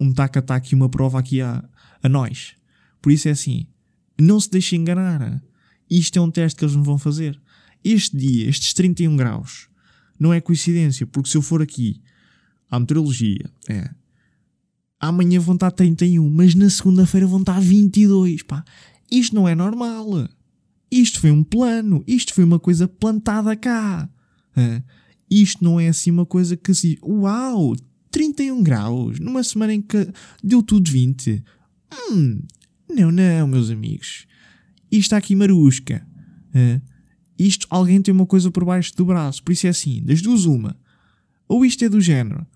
um 0.00 0.12
tac-a-tac 0.12 0.70
e 0.70 0.74
uma 0.74 0.88
prova 0.88 1.18
aqui 1.18 1.40
a, 1.40 1.62
a 2.06 2.08
nós. 2.08 2.54
Por 3.02 3.12
isso 3.12 3.28
é 3.28 3.32
assim, 3.32 3.66
não 4.18 4.40
se 4.40 4.50
deixem 4.50 4.80
enganar. 4.80 5.42
Isto 5.88 6.18
é 6.18 6.22
um 6.22 6.30
teste 6.30 6.58
que 6.58 6.64
eles 6.64 6.76
me 6.76 6.82
vão 6.82 6.98
fazer. 6.98 7.40
Este 7.84 8.16
dia, 8.16 8.48
estes 8.48 8.72
31 8.74 9.16
graus, 9.16 9.68
não 10.18 10.32
é 10.32 10.40
coincidência, 10.40 11.06
porque 11.06 11.28
se 11.28 11.36
eu 11.36 11.42
for 11.42 11.62
aqui 11.62 12.00
à 12.70 12.80
meteorologia, 12.80 13.50
é. 13.68 13.90
Amanhã 14.98 15.38
vão 15.38 15.54
estar 15.54 15.70
31, 15.70 16.28
mas 16.30 16.54
na 16.54 16.70
segunda-feira 16.70 17.26
vão 17.26 17.40
estar 17.40 17.60
22, 17.60 18.42
pá. 18.42 18.64
Isto 19.10 19.36
não 19.36 19.46
é 19.46 19.54
normal. 19.54 20.28
Isto 20.90 21.20
foi 21.20 21.30
um 21.30 21.44
plano. 21.44 22.02
Isto 22.06 22.32
foi 22.34 22.44
uma 22.44 22.58
coisa 22.58 22.88
plantada 22.88 23.54
cá. 23.54 24.08
É. 24.56 24.82
Isto 25.30 25.62
não 25.62 25.78
é 25.78 25.88
assim 25.88 26.10
uma 26.10 26.24
coisa 26.24 26.56
que 26.56 26.74
se. 26.74 26.98
Uau! 27.02 27.76
31 28.10 28.62
graus 28.62 29.20
numa 29.20 29.44
semana 29.44 29.74
em 29.74 29.82
que 29.82 30.08
deu 30.42 30.62
tudo 30.62 30.90
20. 30.90 31.44
Hum, 31.92 32.42
não, 32.88 33.10
não, 33.10 33.46
meus 33.46 33.70
amigos. 33.70 34.26
Isto 34.90 35.02
está 35.02 35.16
aqui 35.16 35.34
marusca. 35.34 36.06
É. 36.54 36.80
Isto, 37.38 37.66
alguém 37.68 38.00
tem 38.00 38.14
uma 38.14 38.26
coisa 38.26 38.50
por 38.50 38.64
baixo 38.64 38.94
do 38.96 39.04
braço. 39.04 39.42
Por 39.42 39.52
isso 39.52 39.66
é 39.66 39.70
assim, 39.70 40.02
das 40.02 40.22
duas 40.22 40.44
uma. 40.44 40.76
Ou 41.48 41.64
isto 41.64 41.84
é 41.84 41.88
do 41.88 42.00
género. 42.00 42.46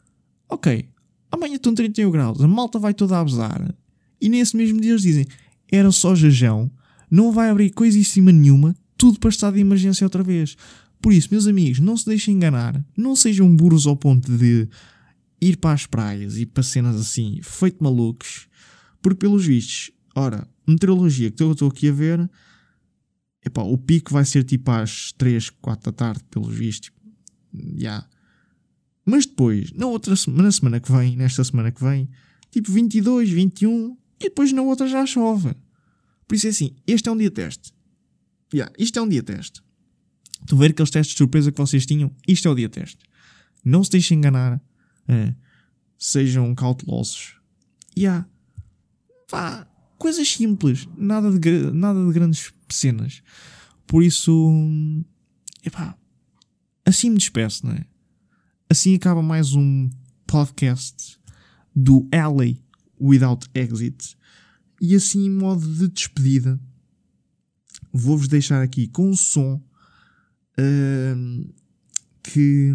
Ok, 0.48 0.88
amanhã 1.30 1.54
estão 1.54 1.72
31 1.72 2.10
graus, 2.10 2.40
a 2.40 2.48
malta 2.48 2.78
vai 2.78 2.92
toda 2.92 3.16
a 3.16 3.20
abusar. 3.20 3.72
E 4.20 4.28
nesse 4.28 4.56
mesmo 4.56 4.80
dia 4.80 4.90
eles 4.90 5.02
dizem, 5.02 5.26
era 5.70 5.92
só 5.92 6.14
jajão, 6.14 6.70
não 7.10 7.30
vai 7.30 7.50
abrir 7.50 7.72
cima 8.04 8.32
nenhuma, 8.32 8.74
tudo 8.98 9.20
para 9.20 9.30
estado 9.30 9.54
de 9.54 9.60
emergência 9.60 10.04
outra 10.04 10.22
vez. 10.22 10.56
Por 11.00 11.12
isso, 11.12 11.28
meus 11.30 11.46
amigos, 11.46 11.78
não 11.78 11.96
se 11.96 12.04
deixem 12.04 12.34
enganar, 12.34 12.84
não 12.96 13.14
sejam 13.14 13.54
burros 13.54 13.86
ao 13.86 13.96
ponto 13.96 14.36
de 14.36 14.68
ir 15.40 15.56
para 15.56 15.72
as 15.72 15.86
praias 15.86 16.36
e 16.36 16.44
para 16.44 16.62
cenas 16.62 16.96
assim, 16.96 17.38
feito 17.42 17.82
malucos, 17.82 18.48
porque 19.02 19.18
pelos 19.18 19.46
vistos, 19.46 19.90
ora, 20.14 20.46
meteorologia 20.66 21.30
que 21.30 21.42
eu 21.42 21.52
estou 21.52 21.68
aqui 21.68 21.88
a 21.88 21.92
ver, 21.92 22.30
epá, 23.44 23.62
o 23.62 23.76
pico 23.78 24.12
vai 24.12 24.24
ser 24.24 24.44
tipo 24.44 24.70
às 24.70 25.12
3, 25.12 25.50
4 25.50 25.90
da 25.90 25.96
tarde, 25.96 26.24
pelos 26.30 26.54
vistos, 26.54 26.90
já. 27.52 27.60
Yeah. 27.78 28.08
Mas 29.04 29.26
depois, 29.26 29.72
na 29.72 29.86
outra 29.86 30.14
semana, 30.14 30.44
na 30.44 30.52
semana 30.52 30.80
que 30.80 30.92
vem, 30.92 31.16
nesta 31.16 31.42
semana 31.42 31.72
que 31.72 31.82
vem, 31.82 32.08
tipo 32.50 32.70
22, 32.70 33.30
21, 33.30 33.96
e 34.20 34.24
depois 34.24 34.52
na 34.52 34.62
outra 34.62 34.86
já 34.86 35.04
chove. 35.06 35.54
Por 36.28 36.34
isso 36.34 36.46
é 36.46 36.50
assim, 36.50 36.76
este 36.86 37.08
é 37.08 37.12
um 37.12 37.16
dia 37.16 37.30
teste. 37.30 37.72
Yeah, 38.52 38.72
isto 38.78 38.98
é 38.98 39.02
um 39.02 39.08
dia 39.08 39.22
teste. 39.22 39.62
A 40.50 40.54
ver 40.54 40.70
aqueles 40.70 40.90
testes 40.90 41.14
de 41.14 41.18
surpresa 41.18 41.50
que 41.50 41.58
vocês 41.58 41.86
tinham? 41.86 42.14
Isto 42.26 42.48
é 42.48 42.50
o 42.50 42.54
dia 42.54 42.68
teste. 42.68 42.98
Não 43.64 43.82
se 43.82 43.90
deixem 43.90 44.18
enganar. 44.18 44.60
É, 45.08 45.34
sejam 45.98 46.54
cautelosos. 46.54 47.34
E 47.96 48.02
yeah. 48.02 48.28
Vá, 49.30 49.64
coisas 49.96 50.28
simples. 50.28 50.88
Nada 50.96 51.30
de, 51.30 51.70
nada 51.72 52.04
de 52.04 52.12
grandes 52.12 52.52
cenas. 52.68 53.22
Por 53.86 54.02
isso, 54.02 54.50
epá, 55.64 55.96
assim 56.84 57.10
me 57.10 57.18
despeço, 57.18 57.66
não 57.66 57.74
é? 57.74 57.84
Assim 58.68 58.94
acaba 58.94 59.22
mais 59.22 59.54
um 59.54 59.88
podcast 60.26 61.18
do 61.74 62.08
Alley 62.12 62.60
Without 63.00 63.48
Exit. 63.54 64.16
E 64.80 64.96
assim, 64.96 65.26
em 65.26 65.30
modo 65.30 65.66
de 65.74 65.88
despedida, 65.88 66.58
vou-vos 67.92 68.26
deixar 68.26 68.62
aqui 68.62 68.88
com 68.88 69.10
um 69.10 69.16
som 69.16 69.62
uh, 70.58 71.54
que 72.22 72.74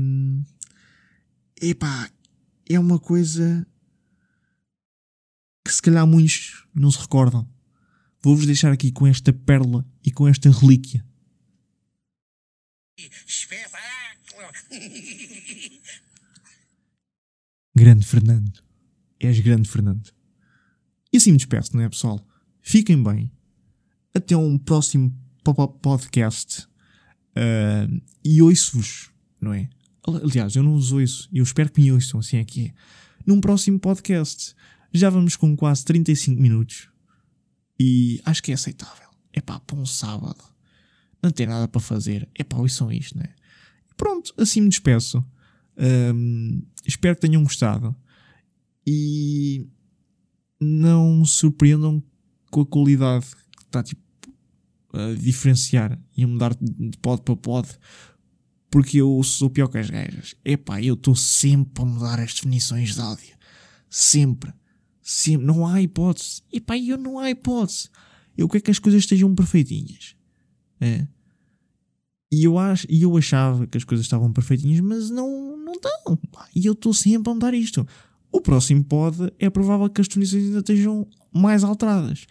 epá, 1.62 2.10
é 2.70 2.80
uma 2.80 3.00
coisa 3.00 3.66
que 5.66 5.74
se 5.74 5.82
calhar 5.82 6.06
muitos 6.06 6.64
não 6.74 6.92
se 6.92 7.00
recordam. 7.00 7.50
Vou-vos 8.22 8.46
deixar 8.46 8.72
aqui 8.72 8.92
com 8.92 9.08
esta 9.08 9.34
pérola 9.34 9.84
e 10.04 10.12
com 10.12 10.28
esta 10.28 10.50
relíquia. 10.52 11.04
Espetáculo! 13.26 14.48
Grande 17.76 18.06
Fernando. 18.06 18.64
És 19.20 19.40
grande 19.40 19.70
Fernando. 19.70 20.10
E 21.12 21.18
assim 21.18 21.32
me 21.32 21.38
despeço, 21.38 21.76
não 21.76 21.84
é, 21.84 21.90
pessoal? 21.90 22.26
Fiquem 22.62 23.02
bem. 23.02 23.32
Até 24.14 24.38
um 24.38 24.58
próximo 24.58 25.14
podcast. 25.82 26.68
Uh, 27.36 28.02
e 28.24 28.42
ouço-vos, 28.42 29.10
não 29.42 29.54
é? 29.54 29.70
Aliás, 30.24 30.56
eu 30.56 30.64
não 30.64 30.76
os 30.76 30.92
ouço. 30.92 31.28
Eu 31.34 31.44
espero 31.44 31.70
que 31.70 31.82
me 31.82 31.92
ouçam, 31.92 32.20
assim 32.20 32.38
é 32.38 32.46
que 32.46 32.68
é. 32.68 32.74
Num 33.26 33.42
próximo 33.42 33.80
podcast. 33.80 34.56
Já 34.96 35.10
vamos 35.10 35.36
com 35.36 35.56
quase 35.58 35.84
35 35.84 36.42
minutos. 36.42 36.90
E 37.78 38.22
acho 38.24 38.42
que 38.42 38.52
é 38.52 38.54
aceitável. 38.54 39.10
É 39.34 39.42
pá, 39.42 39.60
para 39.60 39.76
um 39.76 39.86
sábado. 39.86 40.42
Não 41.22 41.32
tem 41.32 41.46
nada 41.46 41.68
para 41.68 41.82
fazer. 41.82 42.30
É 42.34 42.44
pá, 42.44 42.58
ouçam 42.58 42.92
isto, 42.92 43.18
né? 43.18 43.34
Pronto, 43.98 44.34
assim 44.38 44.62
me 44.62 44.70
despeço. 44.70 45.22
Um, 45.78 46.62
espero 46.86 47.16
que 47.16 47.22
tenham 47.28 47.44
gostado. 47.44 47.94
E 48.88 49.68
não 50.60 51.26
surpreendam 51.26 52.02
com 52.50 52.62
a 52.62 52.66
qualidade 52.66 53.26
que 53.58 53.64
está 53.64 53.84
tipo 53.84 54.02
a 54.94 55.14
diferenciar 55.14 56.00
e 56.16 56.24
a 56.24 56.28
mudar 56.28 56.56
de 56.56 56.98
pod 57.00 57.22
para 57.22 57.36
pod. 57.36 57.68
Porque 58.70 59.02
eu 59.02 59.22
sou 59.24 59.50
pior 59.50 59.68
que 59.68 59.78
as 59.78 59.90
gajas. 59.90 60.36
Epá, 60.46 60.82
eu 60.82 60.94
estou 60.94 61.16
sempre 61.16 61.84
a 61.84 61.86
mudar 61.86 62.20
as 62.20 62.34
definições 62.34 62.96
de 62.96 63.02
áudio. 63.02 63.36
Sempre. 63.90 64.54
Sempre. 65.08 65.46
Não 65.46 65.68
há 65.68 65.80
hipótese. 65.84 66.42
Epá, 66.52 66.76
eu 66.76 66.98
não 66.98 67.20
há 67.20 67.30
hipótese. 67.30 67.90
Eu 68.36 68.50
quero 68.50 68.64
que 68.64 68.72
as 68.72 68.80
coisas 68.80 69.04
estejam 69.04 69.36
perfeitinhas. 69.36 70.16
É. 70.82 71.08
E 72.32 72.44
eu, 72.44 72.58
ach, 72.58 72.86
e 72.90 73.04
eu 73.04 73.16
achava 73.16 73.68
que 73.68 73.78
as 73.78 73.84
coisas 73.84 74.04
estavam 74.04 74.34
perfeitinhas, 74.34 74.80
mas 74.80 75.12
não, 75.12 75.56
não 75.56 75.74
estão. 75.74 76.20
E 76.56 76.66
eu 76.66 76.74
estou 76.74 76.92
sempre 76.92 77.30
a 77.30 77.36
mudar 77.36 77.54
isto. 77.54 77.88
O 78.32 78.42
próximo 78.42 78.84
pod 78.84 79.32
é 79.38 79.48
provável 79.48 79.88
que 79.90 80.02
as 80.02 80.08
definições 80.08 80.46
ainda 80.46 80.60
estejam 80.60 81.08
mais 81.32 81.64
alteradas. 81.64 82.26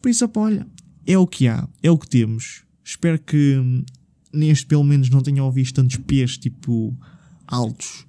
Por 0.00 0.08
isso, 0.08 0.24
opa, 0.24 0.40
olha, 0.40 0.66
é 1.06 1.18
o 1.18 1.26
que 1.26 1.46
há, 1.46 1.68
é 1.82 1.90
o 1.90 1.98
que 1.98 2.08
temos. 2.08 2.64
Espero 2.82 3.20
que 3.20 3.58
hum, 3.58 3.84
neste 4.32 4.64
pelo 4.64 4.82
menos 4.82 5.10
não 5.10 5.20
tenham 5.20 5.44
ouvido 5.44 5.74
tantos 5.74 5.98
pés 5.98 6.38
tipo 6.38 6.96
altos. 7.46 8.07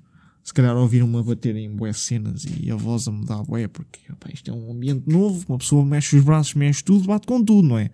Se 0.50 0.54
calhar 0.54 0.76
ouviram-me 0.76 1.16
a 1.20 1.22
bater 1.22 1.56
em 1.56 1.70
boas 1.70 2.00
cenas 2.00 2.44
e 2.44 2.72
a 2.72 2.76
voz 2.76 3.08
a 3.08 3.12
mudar 3.12 3.44
bué, 3.44 3.68
porque 3.68 4.00
opa, 4.12 4.32
isto 4.34 4.50
é 4.50 4.54
um 4.54 4.72
ambiente 4.72 5.08
novo, 5.08 5.46
uma 5.48 5.60
pessoa 5.60 5.86
mexe 5.86 6.18
os 6.18 6.24
braços, 6.24 6.56
mexe 6.56 6.84
tudo, 6.84 7.06
bate 7.06 7.28
com 7.28 7.46
tudo, 7.46 7.68
não 7.68 7.78
é? 7.78 7.92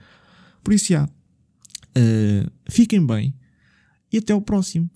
Por 0.63 0.73
isso, 0.73 0.85
já. 0.87 1.03
Uh, 1.03 2.49
fiquem 2.69 3.05
bem 3.05 3.35
e 4.09 4.19
até 4.19 4.33
o 4.33 4.39
próximo. 4.39 4.89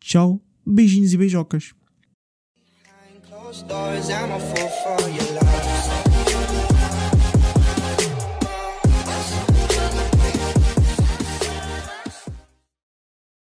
Tchau, 0.00 0.40
beijinhos 0.64 1.12
e 1.12 1.18
beijocas. 1.18 1.74